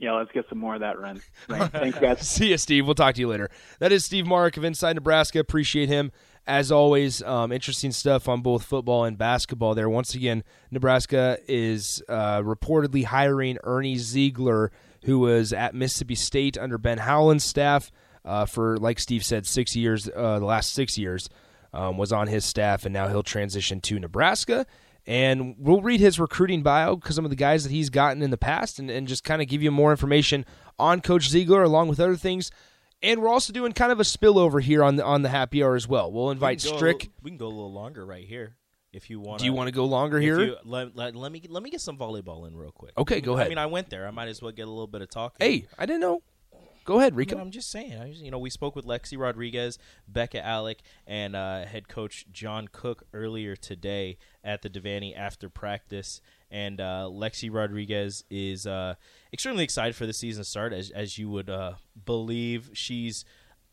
Yeah, 0.00 0.12
let's 0.12 0.32
get 0.32 0.46
some 0.48 0.58
more 0.58 0.74
of 0.74 0.80
that 0.80 0.98
run. 0.98 1.20
Thanks, 1.48 1.98
guys. 1.98 2.20
See 2.26 2.48
you, 2.48 2.58
Steve. 2.58 2.86
We'll 2.86 2.94
talk 2.94 3.14
to 3.16 3.20
you 3.20 3.28
later. 3.28 3.50
That 3.80 3.92
is 3.92 4.02
Steve 4.02 4.26
Mark 4.26 4.56
of 4.56 4.64
Inside 4.64 4.94
Nebraska. 4.94 5.38
Appreciate 5.38 5.90
him. 5.90 6.10
As 6.46 6.72
always, 6.72 7.22
um, 7.22 7.52
interesting 7.52 7.92
stuff 7.92 8.26
on 8.26 8.40
both 8.40 8.64
football 8.64 9.04
and 9.04 9.18
basketball 9.18 9.74
there. 9.74 9.90
Once 9.90 10.14
again, 10.14 10.42
Nebraska 10.70 11.38
is 11.46 12.02
uh, 12.08 12.40
reportedly 12.40 13.04
hiring 13.04 13.58
Ernie 13.62 13.96
Zeigler, 13.96 14.70
who 15.04 15.18
was 15.18 15.52
at 15.52 15.74
Mississippi 15.74 16.14
State 16.14 16.58
under 16.58 16.78
Ben 16.78 16.98
Howland's 16.98 17.44
staff 17.44 17.90
uh, 18.24 18.46
for, 18.46 18.76
like 18.78 18.98
Steve 18.98 19.24
said, 19.24 19.46
six 19.46 19.74
years, 19.74 20.08
uh, 20.14 20.38
the 20.38 20.44
last 20.44 20.72
six 20.72 20.98
years. 20.98 21.28
Um, 21.72 21.96
was 21.96 22.12
on 22.12 22.26
his 22.26 22.44
staff, 22.44 22.84
and 22.84 22.92
now 22.92 23.06
he'll 23.06 23.22
transition 23.22 23.80
to 23.82 24.00
Nebraska. 24.00 24.66
And 25.06 25.54
we'll 25.56 25.82
read 25.82 26.00
his 26.00 26.18
recruiting 26.18 26.64
bio 26.64 26.96
because 26.96 27.14
some 27.14 27.24
of 27.24 27.30
the 27.30 27.36
guys 27.36 27.62
that 27.62 27.70
he's 27.70 27.90
gotten 27.90 28.22
in 28.22 28.30
the 28.30 28.36
past 28.36 28.80
and, 28.80 28.90
and 28.90 29.06
just 29.06 29.22
kind 29.22 29.40
of 29.40 29.46
give 29.46 29.62
you 29.62 29.70
more 29.70 29.92
information 29.92 30.44
on 30.80 31.00
Coach 31.00 31.30
Zeigler 31.30 31.64
along 31.64 31.86
with 31.86 32.00
other 32.00 32.16
things. 32.16 32.50
And 33.02 33.22
we're 33.22 33.28
also 33.28 33.52
doing 33.52 33.72
kind 33.72 33.92
of 33.92 34.00
a 34.00 34.02
spillover 34.02 34.60
here 34.60 34.82
on 34.82 34.96
the 34.96 35.04
on 35.04 35.22
the 35.22 35.28
happy 35.28 35.62
hour 35.62 35.76
as 35.76 35.86
well. 35.86 36.10
We'll 36.10 36.32
invite 36.32 36.62
we 36.64 36.70
Strick. 36.70 36.96
Little, 36.96 37.12
we 37.22 37.30
can 37.30 37.38
go 37.38 37.46
a 37.46 37.48
little 37.48 37.72
longer 37.72 38.04
right 38.04 38.26
here 38.26 38.56
if 38.92 39.10
you 39.10 39.20
want. 39.20 39.40
Do 39.40 39.44
you 39.44 39.52
want 39.52 39.68
to 39.68 39.72
go 39.72 39.84
longer 39.84 40.18
here? 40.20 40.40
You, 40.40 40.56
let, 40.64 40.96
let, 40.96 41.14
let, 41.14 41.32
me 41.32 41.42
let 41.48 41.62
me 41.62 41.70
get 41.70 41.80
some 41.80 41.96
volleyball 41.96 42.46
in 42.46 42.56
real 42.56 42.72
quick. 42.72 42.92
Okay, 42.98 43.20
go 43.20 43.34
ahead. 43.34 43.46
I 43.46 43.48
mean, 43.48 43.58
I 43.58 43.66
went 43.66 43.90
there. 43.90 44.06
I 44.06 44.10
might 44.10 44.28
as 44.28 44.42
well 44.42 44.52
get 44.52 44.66
a 44.66 44.70
little 44.70 44.86
bit 44.86 45.02
of 45.02 45.10
talk. 45.10 45.36
Hey, 45.38 45.66
I 45.78 45.86
didn't 45.86 46.00
know. 46.00 46.22
Go 46.84 46.98
ahead, 46.98 47.14
Rico. 47.14 47.38
I'm 47.38 47.50
just 47.50 47.70
saying. 47.70 47.94
I, 48.00 48.06
you 48.06 48.30
know, 48.30 48.38
we 48.38 48.50
spoke 48.50 48.74
with 48.74 48.84
Lexi 48.86 49.18
Rodriguez, 49.18 49.78
Bekka 50.10 50.42
Allick, 50.42 50.78
and 51.06 51.36
uh, 51.36 51.64
head 51.64 51.88
coach 51.88 52.26
John 52.32 52.68
Cook 52.72 53.04
earlier 53.12 53.54
today 53.54 54.16
at 54.42 54.62
the 54.62 54.70
Devaney 54.70 55.16
after 55.16 55.48
practice. 55.48 56.20
And 56.50 56.80
uh, 56.80 57.08
Lexi 57.12 57.52
Rodriguez 57.52 58.24
is 58.28 58.66
uh, 58.66 58.94
extremely 59.32 59.62
excited 59.62 59.94
for 59.94 60.06
the 60.06 60.12
season 60.12 60.42
start, 60.42 60.72
as 60.72 60.90
as 60.90 61.16
you 61.16 61.28
would 61.30 61.48
uh, 61.48 61.74
believe. 62.04 62.70
She's 62.72 63.24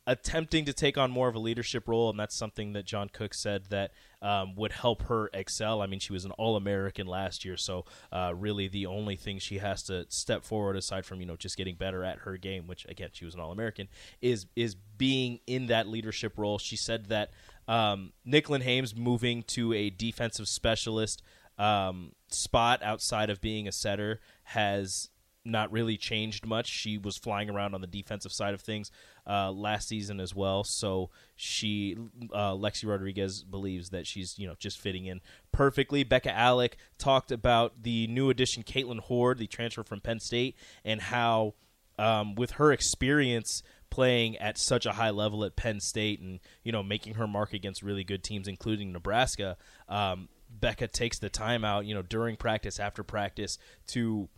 attempting 0.08 0.64
to 0.64 0.72
take 0.72 0.98
on 0.98 1.12
more 1.12 1.28
of 1.28 1.36
a 1.36 1.40
leadership 1.40 1.86
role, 1.86 2.10
and 2.10 2.18
that's 2.18 2.36
something 2.36 2.72
that 2.74 2.86
John 2.86 3.10
Cook 3.10 3.34
said 3.34 3.66
that 3.70 3.92
um, 4.22 4.56
would 4.56 4.72
help 4.72 5.04
her 5.04 5.30
excel. 5.34 5.82
I 5.82 5.86
mean, 5.86 6.00
she 6.00 6.14
was 6.14 6.24
an 6.24 6.32
All 6.32 6.56
American 6.56 7.06
last 7.06 7.44
year, 7.44 7.58
so 7.58 7.84
uh, 8.12 8.34
really 8.34 8.70
the 8.70 8.86
only 8.86 9.18
thing 9.18 9.38
she 9.38 9.58
has 9.58 9.84
to 9.84 10.06
step 10.08 10.46
forward, 10.46 10.78
aside 10.78 11.06
from 11.06 11.20
you 11.20 11.28
know 11.28 11.36
just 11.36 11.58
getting 11.58 11.76
better 11.76 12.06
at 12.06 12.20
her 12.20 12.38
game, 12.38 12.68
which 12.68 12.86
again 12.88 13.10
she 13.12 13.26
was 13.26 13.36
an 13.36 13.42
All 13.42 13.52
American, 13.52 13.90
is 14.22 14.48
is 14.56 14.76
being 14.98 15.42
in 15.46 15.68
that 15.68 15.88
leadership 15.88 16.38
role. 16.38 16.58
She 16.58 16.78
said 16.78 17.08
that 17.08 17.32
um, 17.68 18.14
Nicklin 18.26 18.62
Hames 18.62 18.96
moving 18.96 19.44
to 19.44 19.74
a 19.74 19.90
defensive 19.90 20.48
specialist 20.48 21.22
um, 21.58 22.14
spot 22.30 22.82
outside 22.82 23.30
of 23.30 23.42
being 23.42 23.68
a 23.68 23.74
setter 23.74 24.22
has 24.44 25.10
not 25.48 25.72
really 25.72 25.98
changed 25.98 26.46
much. 26.46 26.68
She 26.68 26.98
was 26.98 27.18
flying 27.18 27.50
around 27.50 27.74
on 27.74 27.82
the 27.82 27.88
defensive 27.88 28.32
side 28.32 28.54
of 28.54 28.62
things 28.62 28.92
uh, 29.26 29.52
last 29.52 29.88
season 29.88 30.20
as 30.20 30.36
well. 30.36 30.64
So 30.64 31.10
she, 31.36 31.98
uh, 32.34 32.52
Lexi 32.54 32.88
Rodriguez, 32.88 33.44
believes 33.44 33.90
that 33.90 34.06
she's 34.06 34.38
you 34.38 34.48
know 34.48 34.56
just 34.60 34.80
fitting 34.80 35.06
in 35.06 35.22
perfectly. 35.52 36.04
Bekka 36.04 36.34
Allick 36.34 36.74
talked 36.98 37.32
about 37.32 37.84
the 37.84 38.08
new 38.08 38.30
addition, 38.30 38.64
Kaitlyn 38.64 39.00
Hord, 39.00 39.40
the 39.40 39.48
transfer 39.48 39.84
from 39.84 40.02
Penn 40.02 40.20
State, 40.20 40.56
and 40.84 41.02
how 41.02 41.54
um, 41.98 42.36
with 42.36 42.52
her 42.52 42.72
experience 42.72 43.64
playing 43.90 44.38
at 44.38 44.58
such 44.58 44.86
a 44.86 44.94
high 44.94 45.10
level 45.10 45.44
at 45.44 45.56
Penn 45.56 45.80
State 45.80 46.20
and 46.20 46.40
you 46.64 46.72
know 46.72 46.84
making 46.84 47.16
her 47.16 47.28
mark 47.28 47.54
against 47.54 47.82
really 47.82 48.04
good 48.04 48.24
teams, 48.24 48.48
including 48.48 48.92
Nebraska. 48.92 49.58
Um, 49.88 50.30
Bekka 50.60 50.92
takes 50.92 51.20
the 51.20 51.30
time 51.30 51.66
out, 51.66 51.86
you 51.86 51.94
know, 51.94 52.02
during 52.02 52.38
practice, 52.38 52.80
after 52.80 53.04
practice, 53.04 53.58
to 53.88 54.30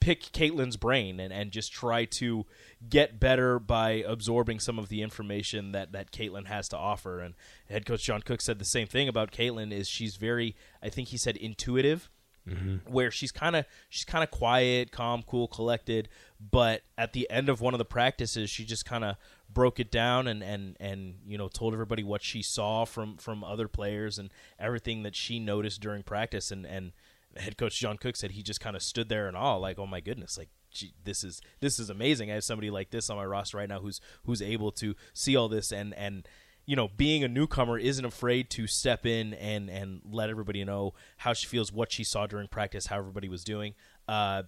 pick 0.00 0.22
Kaitlyn's 0.22 0.76
brain 0.76 1.20
and, 1.20 1.32
and 1.32 1.50
just 1.50 1.72
try 1.72 2.06
to 2.06 2.46
get 2.88 3.20
better 3.20 3.58
by 3.58 4.04
absorbing 4.06 4.58
some 4.58 4.78
of 4.78 4.88
the 4.88 5.02
information 5.02 5.72
that, 5.72 5.92
that 5.92 6.10
Kaitlyn 6.10 6.46
has 6.46 6.68
to 6.68 6.76
offer. 6.76 7.20
And 7.20 7.34
head 7.68 7.86
coach 7.86 8.04
John 8.04 8.22
Cook 8.22 8.40
said 8.40 8.58
the 8.58 8.64
same 8.64 8.86
thing 8.86 9.08
about 9.08 9.30
Kaitlyn 9.30 9.72
is 9.72 9.88
she's 9.88 10.16
very 10.16 10.56
I 10.82 10.88
think 10.88 11.08
he 11.08 11.18
said 11.18 11.36
intuitive. 11.36 12.10
Mm-hmm. 12.48 12.90
Where 12.90 13.10
she's 13.10 13.30
kind 13.30 13.54
of 13.54 13.66
she's 13.90 14.06
kind 14.06 14.24
of 14.24 14.30
quiet, 14.30 14.90
calm, 14.90 15.22
cool, 15.24 15.46
collected, 15.46 16.08
but 16.40 16.80
at 16.96 17.12
the 17.12 17.28
end 17.30 17.50
of 17.50 17.60
one 17.60 17.74
of 17.74 17.78
the 17.78 17.84
practices, 17.84 18.48
she 18.48 18.64
just 18.64 18.86
kind 18.86 19.04
of 19.04 19.16
broke 19.52 19.78
it 19.78 19.90
down 19.90 20.26
and, 20.26 20.42
and, 20.42 20.76
and 20.80 21.16
you 21.26 21.36
know 21.36 21.48
told 21.48 21.74
everybody 21.74 22.02
what 22.02 22.22
she 22.22 22.42
saw 22.42 22.86
from, 22.86 23.18
from 23.18 23.44
other 23.44 23.68
players 23.68 24.18
and 24.18 24.30
everything 24.58 25.02
that 25.02 25.14
she 25.14 25.38
noticed 25.38 25.82
during 25.82 26.02
practice 26.02 26.50
and, 26.50 26.64
and 26.64 26.92
head 27.36 27.56
coach 27.56 27.78
John 27.78 27.96
Cook 27.96 28.16
said 28.16 28.32
he 28.32 28.42
just 28.42 28.60
kind 28.60 28.76
of 28.76 28.82
stood 28.82 29.08
there 29.08 29.28
in 29.28 29.36
awe, 29.36 29.56
like, 29.56 29.78
oh 29.78 29.86
my 29.86 30.00
goodness, 30.00 30.36
like 30.38 30.48
gee, 30.70 30.94
this 31.04 31.24
is 31.24 31.40
this 31.60 31.78
is 31.78 31.90
amazing. 31.90 32.30
I 32.30 32.34
have 32.34 32.44
somebody 32.44 32.70
like 32.70 32.90
this 32.90 33.10
on 33.10 33.16
my 33.16 33.24
roster 33.24 33.58
right 33.58 33.68
now 33.68 33.80
who's 33.80 34.00
who's 34.24 34.42
able 34.42 34.72
to 34.72 34.94
see 35.12 35.36
all 35.36 35.48
this 35.48 35.72
and 35.72 35.94
and 35.94 36.26
you 36.66 36.76
know, 36.76 36.88
being 36.96 37.24
a 37.24 37.28
newcomer 37.28 37.78
isn't 37.78 38.04
afraid 38.04 38.48
to 38.50 38.66
step 38.66 39.04
in 39.04 39.34
and 39.34 39.68
and 39.68 40.02
let 40.04 40.30
everybody 40.30 40.64
know 40.64 40.94
how 41.16 41.32
she 41.32 41.46
feels, 41.46 41.72
what 41.72 41.90
she 41.90 42.04
saw 42.04 42.26
during 42.26 42.48
practice, 42.48 42.86
how 42.86 42.98
everybody 42.98 43.28
was 43.28 43.42
doing. 43.42 43.74
Uh, 44.06 44.44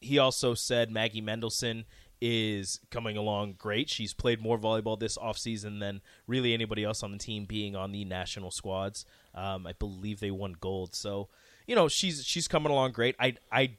he 0.00 0.18
also 0.18 0.54
said 0.54 0.90
Maggie 0.90 1.22
Mendelson 1.22 1.84
is 2.20 2.80
coming 2.90 3.16
along 3.16 3.54
great. 3.58 3.88
She's 3.88 4.12
played 4.12 4.42
more 4.42 4.58
volleyball 4.58 4.98
this 4.98 5.16
offseason 5.16 5.80
than 5.80 6.00
really 6.26 6.52
anybody 6.52 6.84
else 6.84 7.02
on 7.02 7.12
the 7.12 7.18
team, 7.18 7.44
being 7.44 7.76
on 7.76 7.92
the 7.92 8.04
national 8.04 8.50
squads. 8.50 9.04
Um, 9.34 9.66
I 9.66 9.72
believe 9.72 10.20
they 10.20 10.30
won 10.30 10.56
gold. 10.58 10.94
So 10.94 11.28
you 11.70 11.76
know 11.76 11.86
she's 11.86 12.26
she's 12.26 12.48
coming 12.48 12.72
along 12.72 12.90
great. 12.90 13.14
I 13.20 13.36
I 13.52 13.76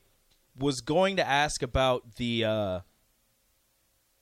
was 0.58 0.80
going 0.80 1.18
to 1.18 1.28
ask 1.28 1.62
about 1.62 2.16
the 2.16 2.46
uh, 2.46 2.80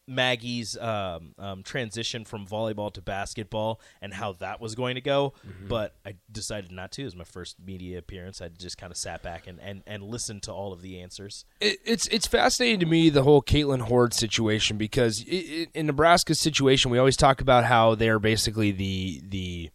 Maggie's 0.07 0.75
um, 0.75 1.35
um, 1.37 1.61
transition 1.61 2.25
from 2.25 2.47
volleyball 2.47 2.91
to 2.93 3.01
basketball 3.03 3.79
and 4.01 4.11
how 4.11 4.33
that 4.33 4.59
was 4.59 4.73
going 4.73 4.95
to 4.95 5.01
go, 5.01 5.35
mm-hmm. 5.47 5.67
but 5.67 5.93
I 6.03 6.15
decided 6.31 6.71
not 6.71 6.91
to. 6.93 7.03
It 7.03 7.05
was 7.05 7.15
my 7.15 7.23
first 7.25 7.57
media 7.63 7.99
appearance. 7.99 8.41
I 8.41 8.47
just 8.47 8.79
kind 8.79 8.89
of 8.89 8.97
sat 8.97 9.21
back 9.21 9.45
and, 9.45 9.59
and, 9.59 9.83
and 9.85 10.01
listened 10.01 10.41
to 10.43 10.51
all 10.51 10.73
of 10.73 10.81
the 10.81 10.99
answers. 10.99 11.45
It, 11.61 11.77
it's 11.85 12.07
it's 12.07 12.25
fascinating 12.25 12.79
to 12.79 12.87
me 12.87 13.11
the 13.11 13.21
whole 13.21 13.43
Kaitlyn 13.43 13.81
Hord 13.81 14.15
situation 14.15 14.77
because 14.77 15.21
it, 15.21 15.27
it, 15.27 15.69
in 15.75 15.85
Nebraska's 15.85 16.39
situation, 16.39 16.89
we 16.89 16.97
always 16.97 17.17
talk 17.17 17.39
about 17.39 17.65
how 17.65 17.93
they're 17.93 18.17
basically 18.17 18.71
the 18.71 19.21
the 19.29 19.69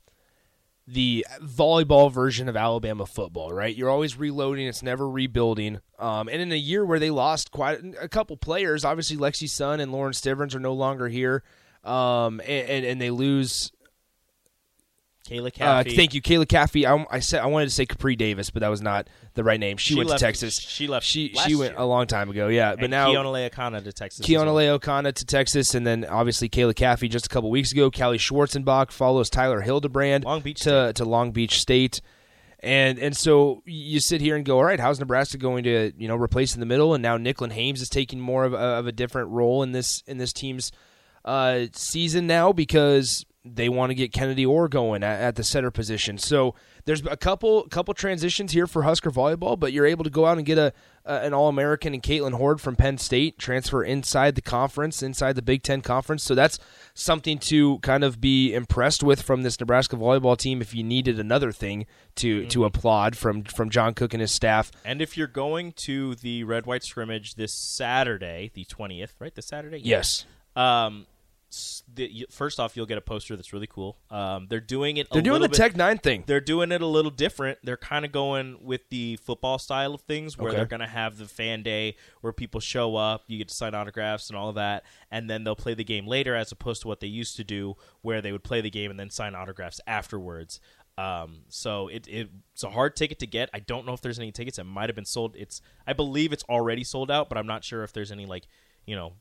the 0.87 1.27
volleyball 1.43 2.13
version 2.13 2.49
of 2.49 2.57
Alabama 2.57 3.07
football, 3.07 3.53
right? 3.53 3.75
You're 3.75 3.91
always 3.91 4.19
reloading; 4.19 4.67
it's 4.67 4.83
never 4.83 5.09
rebuilding. 5.09 5.81
Um, 5.99 6.29
and 6.29 6.41
in 6.41 6.53
a 6.53 6.57
year 6.57 6.85
where 6.85 6.99
they 6.99 7.11
lost 7.11 7.51
quite 7.51 7.81
a 8.01 8.09
couple 8.09 8.37
players, 8.37 8.85
obviously 8.85 9.17
Lexi 9.17 9.49
Sun 9.49 9.81
and 9.81 9.93
Lauren 9.93 10.13
Stivrins 10.13 10.55
are 10.55 10.61
no 10.61 10.75
longer 10.75 11.09
here, 11.09 11.43
um, 11.85 12.41
and, 12.41 12.69
and, 12.69 12.85
and 12.85 13.01
they 13.01 13.11
lose 13.11 13.73
Kayla 15.29 15.51
Caffey. 15.51 15.93
Uh, 15.93 15.97
thank 15.97 16.13
you, 16.13 16.21
Kayla 16.21 16.45
Caffey. 16.45 16.85
I, 16.85 17.07
I, 17.11 17.21
said 17.21 17.41
I 17.41 17.47
wanted 17.47 17.67
to 17.67 17.71
say 17.71 17.87
Capri 17.87 18.15
Davis, 18.15 18.51
but 18.51 18.61
that 18.61 18.69
was 18.69 18.83
not 18.83 19.09
the 19.33 19.43
right 19.43 19.59
name. 19.59 19.79
She, 19.79 19.95
she 19.95 19.99
went 19.99 20.11
left, 20.11 20.21
to 20.21 20.27
Texas. 20.27 20.61
She 20.61 20.87
left. 20.87 21.07
She 21.07 21.29
she 21.47 21.55
went 21.55 21.73
year. 21.73 21.81
a 21.81 21.87
long 21.87 22.07
time 22.07 22.29
ago. 22.29 22.49
Yeah, 22.49 22.75
but 22.75 22.85
and 22.85 22.91
now 22.91 23.09
Keonilei 23.09 23.51
Akana 23.51 23.83
to 23.83 23.93
Texas. 23.93 24.27
Keona 24.27 24.55
well. 24.55 24.79
Leokana 24.79 25.15
to 25.15 25.25
Texas, 25.25 25.75
and 25.75 25.87
then 25.87 26.05
obviously 26.05 26.51
Kayla 26.51 26.75
Caffey 26.75 27.09
just 27.09 27.25
a 27.25 27.29
couple 27.31 27.51
weeks 27.51 27.73
ago. 27.73 27.91
Callie 27.91 28.19
Schwarzenbach 28.19 28.91
follows 28.91 29.31
Tyler 29.31 29.63
Hildebrand 29.63 30.25
Long 30.25 30.41
Beach 30.41 30.61
to 30.61 30.93
to 30.95 31.05
Long 31.05 31.33
Beach 31.33 31.59
State. 31.59 32.03
And 32.61 32.99
and 32.99 33.17
so 33.17 33.63
you 33.65 34.01
sit 34.01 34.21
here 34.21 34.37
and 34.37 34.45
go, 34.45 34.59
all 34.59 34.65
right, 34.65 34.81
how's 34.81 35.01
Nebraska 35.01 35.39
going 35.39 35.65
to 35.65 35.93
you 35.97 36.09
know 36.09 36.17
replace 36.17 36.55
in 36.55 36.61
the 36.61 36.67
middle? 36.67 36.93
And 36.93 37.03
now 37.03 37.17
Nicklin 37.17 37.53
Hames 37.53 37.81
is 37.81 37.89
taking 37.89 38.21
more 38.21 38.45
of 38.45 38.53
a, 38.53 38.59
of 38.59 38.87
a 38.87 38.93
different 38.93 39.31
role 39.31 39.63
in 39.63 39.73
this 39.73 40.03
in 40.07 40.19
this 40.19 40.35
team's 40.35 40.71
uh, 41.25 41.67
season 41.73 42.27
now 42.27 42.53
because 42.53 43.25
they 43.45 43.69
want 43.69 43.91
to 43.91 43.95
get 43.95 44.11
Kennedy 44.13 44.47
Orr 44.47 44.69
going 44.69 45.03
at, 45.03 45.21
at, 45.21 45.37
the 45.37 45.45
center 45.45 45.71
position. 45.71 46.17
So 46.17 46.55
there's 46.87 47.05
a 47.07 47.17
couple 47.17 47.65
couple 47.65 47.93
transitions 47.93 48.53
here 48.53 48.67
for 48.67 48.83
Husker 48.83 49.11
volleyball, 49.11 49.59
but 49.59 49.73
you're 49.73 49.85
able 49.85 50.05
to 50.05 50.11
go 50.11 50.25
out 50.25 50.39
and 50.39 50.47
get 50.47 50.57
a, 50.57 50.73
a 51.05 51.21
an 51.21 51.35
All 51.35 51.49
American 51.49 51.93
and 51.93 52.03
Kaitlyn 52.03 52.39
Hord 52.39 52.61
from 52.61 52.75
Penn 52.75 52.97
State 52.97 53.39
transfer 53.39 53.85
inside 53.85 54.35
the 54.35 54.43
conference, 54.43 55.03
inside 55.03 55.35
the 55.35 55.43
Big 55.43 55.63
Ten 55.63 55.83
conference. 55.83 56.23
So 56.23 56.35
that's 56.35 56.59
something 56.95 57.39
to 57.41 57.81
kind 57.81 58.03
of 58.03 58.19
be 58.19 58.55
impressed 58.55 59.03
with 59.03 59.21
from 59.21 59.43
this 59.43 59.61
Nebraska 59.61 59.97
volleyball 59.97 60.39
team. 60.39 60.63
If 60.63 60.75
you 60.75 60.83
needed 60.83 61.21
another 61.21 61.53
thing 61.53 61.85
to 62.17 62.41
mm-hmm. 62.41 62.49
to 62.49 62.65
applaud 62.65 63.15
from 63.15 63.45
from 63.45 63.69
John 63.69 63.93
Cook 63.93 64.15
and 64.15 64.23
his 64.23 64.33
staff, 64.33 64.73
and 64.87 65.03
if 65.03 65.19
you're 65.19 65.27
going 65.27 65.73
to 65.85 66.15
the 66.15 66.45
red 66.45 66.65
white 66.65 66.83
scrimmage 66.83 67.35
this 67.35 67.53
Saturday, 67.53 68.51
the 68.55 68.65
twentieth, 68.65 69.15
right? 69.19 69.35
This 69.35 69.47
Saturday, 69.47 69.81
yes. 69.81 70.25
Um, 70.57 71.07
the, 71.93 72.27
first 72.31 72.59
off, 72.61 72.77
you'll 72.77 72.87
get 72.87 72.99
a 72.99 73.03
poster 73.03 73.37
that's 73.37 73.53
really 73.53 73.67
cool. 73.67 73.97
Um, 74.11 74.47
they're 74.49 74.61
doing 74.61 74.97
it. 74.97 75.09
They're 75.11 75.23
doing 75.23 75.43
the 75.43 75.49
bit, 75.49 75.57
Tech 75.57 75.77
Nine 75.77 75.99
thing. 75.99 76.25
They're 76.27 76.41
doing 76.41 76.73
it 76.73 76.83
a 76.83 76.87
little 76.87 77.11
different. 77.11 77.59
They're 77.63 77.77
kind 77.77 78.05
of 78.05 78.13
going 78.13 78.59
with 78.63 78.89
the 78.91 79.17
football 79.17 79.59
style 79.59 79.95
of 79.95 80.01
things, 80.03 80.39
where 80.39 80.49
okay. 80.49 80.57
they're 80.57 80.67
going 80.67 80.81
to 80.81 80.87
have 80.87 81.19
the 81.19 81.27
fan 81.27 81.63
day 81.63 81.97
where 82.21 82.33
people 82.33 82.61
show 82.61 82.97
up, 82.97 83.25
you 83.27 83.39
get 83.39 83.49
to 83.49 83.55
sign 83.55 83.75
autographs 83.75 84.29
and 84.29 84.37
all 84.37 84.49
of 84.49 84.55
that, 84.55 84.85
and 85.11 85.29
then 85.29 85.45
they'll 85.45 85.57
play 85.57 85.75
the 85.75 85.85
game 85.85 86.07
later, 86.07 86.35
as 86.35 86.53
opposed 86.53 86.83
to 86.83 86.89
what 86.89 87.01
they 87.01 87.07
used 87.07 87.37
to 87.37 87.45
do, 87.45 87.77
where 88.03 88.21
they 88.21 88.33
would 88.33 88.45
play 88.45 88.61
the 88.61 88.71
game 88.71 88.91
and 88.91 88.99
then 88.99 89.11
sign 89.11 89.35
autographs 89.35 89.81
afterwards. 89.87 90.61
Um, 90.97 91.41
so 91.49 91.89
it, 91.89 92.07
it, 92.07 92.31
it's 92.53 92.63
a 92.63 92.71
hard 92.71 92.95
ticket 92.97 93.19
to 93.21 93.27
get. 93.27 93.51
I 93.53 93.59
don't 93.59 93.87
know 93.87 93.95
if 93.95 94.01
there's 94.01 94.19
any 94.19 94.31
tickets. 94.31 94.59
that 94.59 94.65
might 94.65 94.89
have 94.89 94.97
been 94.97 95.05
sold. 95.05 95.35
It's 95.37 95.61
I 95.87 95.93
believe 95.93 96.33
it's 96.33 96.45
already 96.45 96.85
sold 96.85 97.11
out, 97.11 97.29
but 97.29 97.37
I'm 97.37 97.47
not 97.47 97.65
sure 97.65 97.83
if 97.83 97.93
there's 97.93 98.13
any 98.13 98.27
like 98.27 98.47
you 98.87 98.95
know 98.95 99.15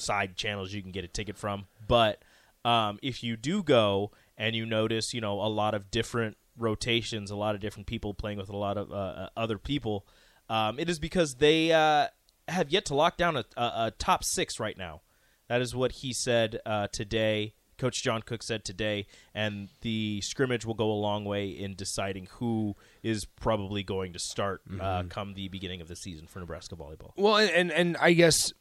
side 0.00 0.36
channels 0.36 0.72
you 0.72 0.82
can 0.82 0.92
get 0.92 1.04
a 1.04 1.08
ticket 1.08 1.36
from. 1.36 1.66
But 1.86 2.22
um, 2.64 2.98
if 3.02 3.22
you 3.22 3.36
do 3.36 3.62
go 3.62 4.10
and 4.36 4.54
you 4.54 4.66
notice, 4.66 5.14
you 5.14 5.20
know, 5.20 5.40
a 5.40 5.48
lot 5.48 5.74
of 5.74 5.90
different 5.90 6.36
rotations, 6.56 7.30
a 7.30 7.36
lot 7.36 7.54
of 7.54 7.60
different 7.60 7.86
people 7.86 8.14
playing 8.14 8.38
with 8.38 8.48
a 8.48 8.56
lot 8.56 8.76
of 8.76 8.90
uh, 8.90 8.94
uh, 8.94 9.28
other 9.36 9.58
people, 9.58 10.06
um, 10.48 10.78
it 10.78 10.88
is 10.88 10.98
because 10.98 11.36
they 11.36 11.72
uh, 11.72 12.08
have 12.48 12.70
yet 12.70 12.84
to 12.86 12.94
lock 12.94 13.16
down 13.16 13.36
a, 13.36 13.44
a, 13.56 13.62
a, 13.62 13.92
top 13.98 14.24
six 14.24 14.58
right 14.58 14.76
now. 14.76 15.00
That 15.48 15.60
is 15.60 15.74
what 15.74 15.92
he 15.92 16.12
said 16.12 16.60
uh, 16.66 16.88
today. 16.92 17.54
Coach 17.78 18.02
John 18.02 18.20
Cook 18.20 18.42
said 18.42 18.62
today, 18.62 19.06
and 19.34 19.68
the 19.80 20.20
scrimmage 20.20 20.66
will 20.66 20.74
go 20.74 20.90
a 20.90 20.92
long 20.92 21.24
way 21.24 21.48
in 21.48 21.74
deciding 21.74 22.28
who 22.32 22.76
is 23.02 23.24
probably 23.24 23.82
going 23.82 24.12
to 24.12 24.18
start 24.18 24.60
uh, 24.68 24.72
mm-hmm. 24.72 25.08
come 25.08 25.32
the 25.32 25.48
beginning 25.48 25.80
of 25.80 25.88
the 25.88 25.96
season 25.96 26.26
for 26.26 26.40
Nebraska 26.40 26.76
volleyball. 26.76 27.12
Well, 27.16 27.38
and 27.38 27.72
and 27.72 27.96
I 27.96 28.12
guess 28.12 28.52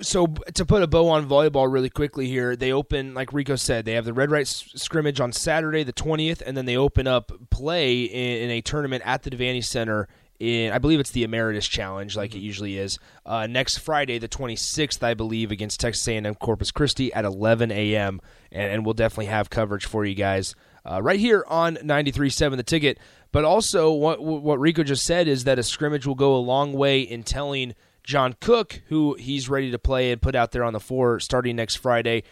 so 0.00 0.26
to 0.54 0.64
put 0.64 0.82
a 0.82 0.86
bow 0.86 1.08
on 1.08 1.28
volleyball 1.28 1.70
really 1.70 1.90
quickly 1.90 2.26
here, 2.26 2.56
they 2.56 2.72
open 2.72 3.14
like 3.14 3.32
Rico 3.32 3.56
said, 3.56 3.84
they 3.84 3.92
have 3.92 4.04
the 4.04 4.12
red 4.12 4.30
right 4.30 4.46
scrimmage 4.46 5.20
on 5.20 5.32
Saturday 5.32 5.82
the 5.82 5.92
twentieth, 5.92 6.42
and 6.44 6.56
then 6.56 6.66
they 6.66 6.76
open 6.76 7.06
up 7.06 7.32
play 7.50 8.02
in, 8.02 8.42
in, 8.44 8.50
a 8.50 8.60
tournament 8.60 9.02
at 9.04 9.22
the 9.22 9.30
Devaney 9.30 9.64
Center. 9.64 10.08
In 10.38 10.72
I 10.72 10.78
believe 10.78 11.00
it's 11.00 11.10
the 11.10 11.26
Ameritas 11.26 11.68
Challenge, 11.68 12.16
like 12.16 12.30
mm-hmm. 12.30 12.38
it 12.38 12.42
usually 12.42 12.78
is. 12.78 12.98
Uh, 13.26 13.46
next 13.48 13.78
Friday 13.78 14.18
the 14.18 14.28
twenty 14.28 14.56
sixth, 14.56 15.02
I 15.02 15.14
believe, 15.14 15.50
against 15.50 15.80
Texas 15.80 16.06
A 16.08 16.16
and 16.16 16.26
M 16.26 16.34
Corpus 16.36 16.70
Christi 16.70 17.12
at 17.12 17.24
eleven 17.24 17.72
a.m. 17.72 18.20
And, 18.52 18.72
and, 18.72 18.84
we'll 18.84 18.94
definitely 18.94 19.26
have 19.26 19.50
coverage 19.50 19.84
for 19.84 20.04
you 20.04 20.14
guys 20.14 20.54
uh, 20.90 21.02
right 21.02 21.20
here 21.20 21.44
on 21.48 21.76
93.7 21.76 22.56
The 22.56 22.62
Ticket. 22.62 22.98
But 23.30 23.44
also, 23.44 23.92
what 23.92 24.22
what 24.22 24.58
Rico 24.58 24.82
just 24.82 25.04
said 25.04 25.28
is 25.28 25.44
that 25.44 25.58
a 25.58 25.62
scrimmage 25.62 26.06
will 26.06 26.14
go 26.14 26.34
a 26.34 26.38
long 26.38 26.72
way 26.72 27.00
in 27.02 27.24
telling 27.24 27.74
John 28.08 28.36
Cook, 28.40 28.80
who 28.86 29.16
he's 29.16 29.50
ready 29.50 29.70
to 29.70 29.78
play 29.78 30.10
and 30.10 30.22
put 30.22 30.34
out 30.34 30.52
there 30.52 30.64
on 30.64 30.72
the 30.72 30.80
floor 30.80 31.20
starting 31.20 31.56
next 31.56 31.74
Friday. 31.76 32.22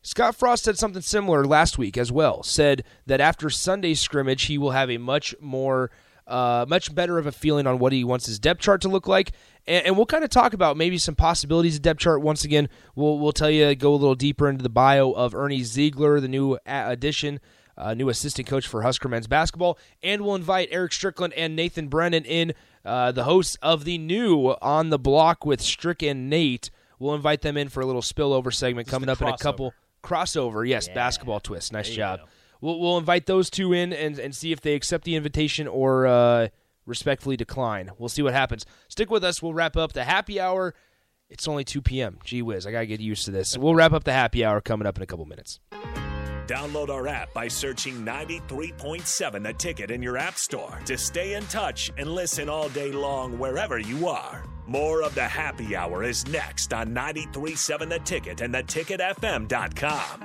Scott 0.00 0.36
Frost 0.36 0.62
said 0.62 0.78
something 0.78 1.02
similar 1.02 1.44
last 1.44 1.78
week 1.78 1.98
as 1.98 2.12
well. 2.12 2.44
Said 2.44 2.84
that 3.06 3.20
after 3.20 3.50
Sunday's 3.50 3.98
scrimmage, 3.98 4.44
he 4.44 4.56
will 4.56 4.70
have 4.70 4.88
a 4.88 4.98
much 4.98 5.34
more, 5.40 5.90
uh, 6.28 6.64
much 6.68 6.94
better 6.94 7.18
of 7.18 7.26
a 7.26 7.32
feeling 7.32 7.66
on 7.66 7.80
what 7.80 7.92
he 7.92 8.04
wants 8.04 8.26
his 8.26 8.38
depth 8.38 8.60
chart 8.60 8.80
to 8.82 8.88
look 8.88 9.08
like, 9.08 9.32
and, 9.66 9.86
and 9.86 9.96
we'll 9.96 10.06
kind 10.06 10.22
of 10.22 10.30
talk 10.30 10.52
about 10.52 10.76
maybe 10.76 10.96
some 10.96 11.16
possibilities 11.16 11.74
of 11.74 11.82
depth 11.82 11.98
chart. 11.98 12.22
Once 12.22 12.44
again, 12.44 12.68
we'll 12.94 13.18
we'll 13.18 13.32
tell 13.32 13.50
you 13.50 13.74
go 13.74 13.94
a 13.94 13.96
little 13.96 14.14
deeper 14.14 14.48
into 14.48 14.62
the 14.62 14.68
bio 14.68 15.10
of 15.10 15.34
Ernie 15.34 15.62
Zeigler, 15.62 16.20
the 16.20 16.28
new 16.28 16.56
addition 16.66 17.40
uh, 17.78 17.94
new 17.94 18.08
assistant 18.08 18.48
coach 18.48 18.66
for 18.66 18.82
Husker 18.82 19.08
men's 19.08 19.26
basketball. 19.26 19.78
And 20.02 20.22
we'll 20.22 20.34
invite 20.34 20.68
Eric 20.70 20.92
Strickland 20.92 21.34
and 21.34 21.54
Nathan 21.54 21.88
Brennan 21.88 22.24
in, 22.24 22.54
uh, 22.86 23.12
the 23.12 23.24
hosts 23.24 23.56
of 23.60 23.84
the 23.84 23.98
new 23.98 24.54
On 24.62 24.90
the 24.90 24.98
Block 24.98 25.44
with 25.44 25.60
Strick 25.60 26.02
and 26.02 26.30
Nate. 26.30 26.70
We'll 26.98 27.14
invite 27.14 27.42
them 27.42 27.56
in 27.56 27.68
for 27.68 27.80
a 27.80 27.86
little 27.86 28.00
spillover 28.00 28.54
segment 28.54 28.88
coming 28.88 29.08
up 29.08 29.20
in 29.20 29.28
a 29.28 29.36
couple 29.36 29.74
crossover. 30.02 30.66
Yes, 30.66 30.88
yeah. 30.88 30.94
basketball 30.94 31.40
twist. 31.40 31.72
Nice 31.72 31.90
job. 31.90 32.20
We'll, 32.60 32.80
we'll 32.80 32.96
invite 32.96 33.26
those 33.26 33.50
two 33.50 33.72
in 33.72 33.92
and, 33.92 34.18
and 34.18 34.34
see 34.34 34.52
if 34.52 34.60
they 34.60 34.74
accept 34.74 35.04
the 35.04 35.14
invitation 35.14 35.68
or 35.68 36.06
uh, 36.06 36.48
respectfully 36.86 37.36
decline. 37.36 37.90
We'll 37.98 38.08
see 38.08 38.22
what 38.22 38.32
happens. 38.32 38.64
Stick 38.88 39.10
with 39.10 39.24
us. 39.24 39.42
We'll 39.42 39.52
wrap 39.52 39.76
up 39.76 39.92
the 39.92 40.04
happy 40.04 40.40
hour. 40.40 40.74
It's 41.28 41.46
only 41.48 41.64
2 41.64 41.82
p.m. 41.82 42.18
Gee 42.24 42.40
whiz, 42.40 42.66
I 42.66 42.72
got 42.72 42.80
to 42.80 42.86
get 42.86 43.00
used 43.00 43.24
to 43.24 43.32
this. 43.32 43.58
We'll 43.58 43.74
wrap 43.74 43.92
up 43.92 44.04
the 44.04 44.12
happy 44.12 44.44
hour 44.44 44.60
coming 44.60 44.86
up 44.86 44.96
in 44.96 45.02
a 45.02 45.06
couple 45.06 45.26
minutes. 45.26 45.60
Download 46.46 46.90
our 46.90 47.08
app 47.08 47.32
by 47.32 47.48
searching 47.48 48.04
93.7 48.04 49.42
The 49.42 49.52
Ticket 49.52 49.90
in 49.90 50.00
your 50.00 50.16
app 50.16 50.38
store 50.38 50.78
to 50.84 50.96
stay 50.96 51.34
in 51.34 51.44
touch 51.46 51.90
and 51.98 52.08
listen 52.08 52.48
all 52.48 52.68
day 52.68 52.92
long 52.92 53.36
wherever 53.36 53.80
you 53.80 54.06
are. 54.06 54.44
More 54.68 55.02
of 55.02 55.16
the 55.16 55.24
happy 55.24 55.74
hour 55.74 56.04
is 56.04 56.24
next 56.28 56.72
on 56.72 56.94
93.7 56.94 57.88
The 57.88 57.98
Ticket 57.98 58.40
and 58.42 58.54
theticketfm.com. 58.54 60.22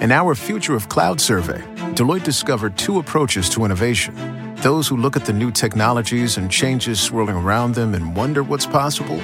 In 0.00 0.10
our 0.10 0.34
Future 0.34 0.74
of 0.74 0.88
Cloud 0.88 1.20
survey, 1.20 1.60
Deloitte 1.94 2.24
discovered 2.24 2.78
two 2.78 2.98
approaches 2.98 3.50
to 3.50 3.66
innovation. 3.66 4.14
Those 4.56 4.88
who 4.88 4.96
look 4.96 5.16
at 5.16 5.26
the 5.26 5.32
new 5.34 5.50
technologies 5.50 6.38
and 6.38 6.50
changes 6.50 7.00
swirling 7.00 7.36
around 7.36 7.74
them 7.74 7.94
and 7.94 8.16
wonder 8.16 8.42
what's 8.42 8.64
possible, 8.64 9.20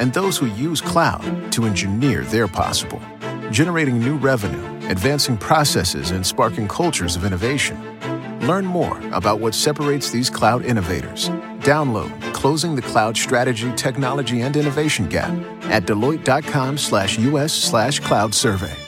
and 0.00 0.14
those 0.14 0.38
who 0.38 0.46
use 0.46 0.80
cloud 0.80 1.52
to 1.52 1.66
engineer 1.66 2.22
their 2.22 2.48
possible 2.48 3.02
generating 3.50 3.98
new 3.98 4.16
revenue, 4.16 4.64
advancing 4.88 5.36
processes, 5.36 6.10
and 6.10 6.26
sparking 6.26 6.68
cultures 6.68 7.16
of 7.16 7.24
innovation. 7.24 7.76
Learn 8.46 8.64
more 8.64 9.00
about 9.12 9.40
what 9.40 9.54
separates 9.54 10.10
these 10.10 10.30
cloud 10.30 10.64
innovators. 10.64 11.28
Download 11.60 12.10
Closing 12.46 12.76
the 12.76 12.82
Cloud 12.82 13.16
Strategy, 13.16 13.72
Technology, 13.72 14.42
and 14.42 14.56
Innovation 14.56 15.08
Gap 15.08 15.30
at 15.64 15.84
Deloitte.com 15.84 16.78
slash 16.78 17.18
US 17.18 17.52
slash 17.52 17.98
cloud 17.98 18.34
survey. 18.34 18.85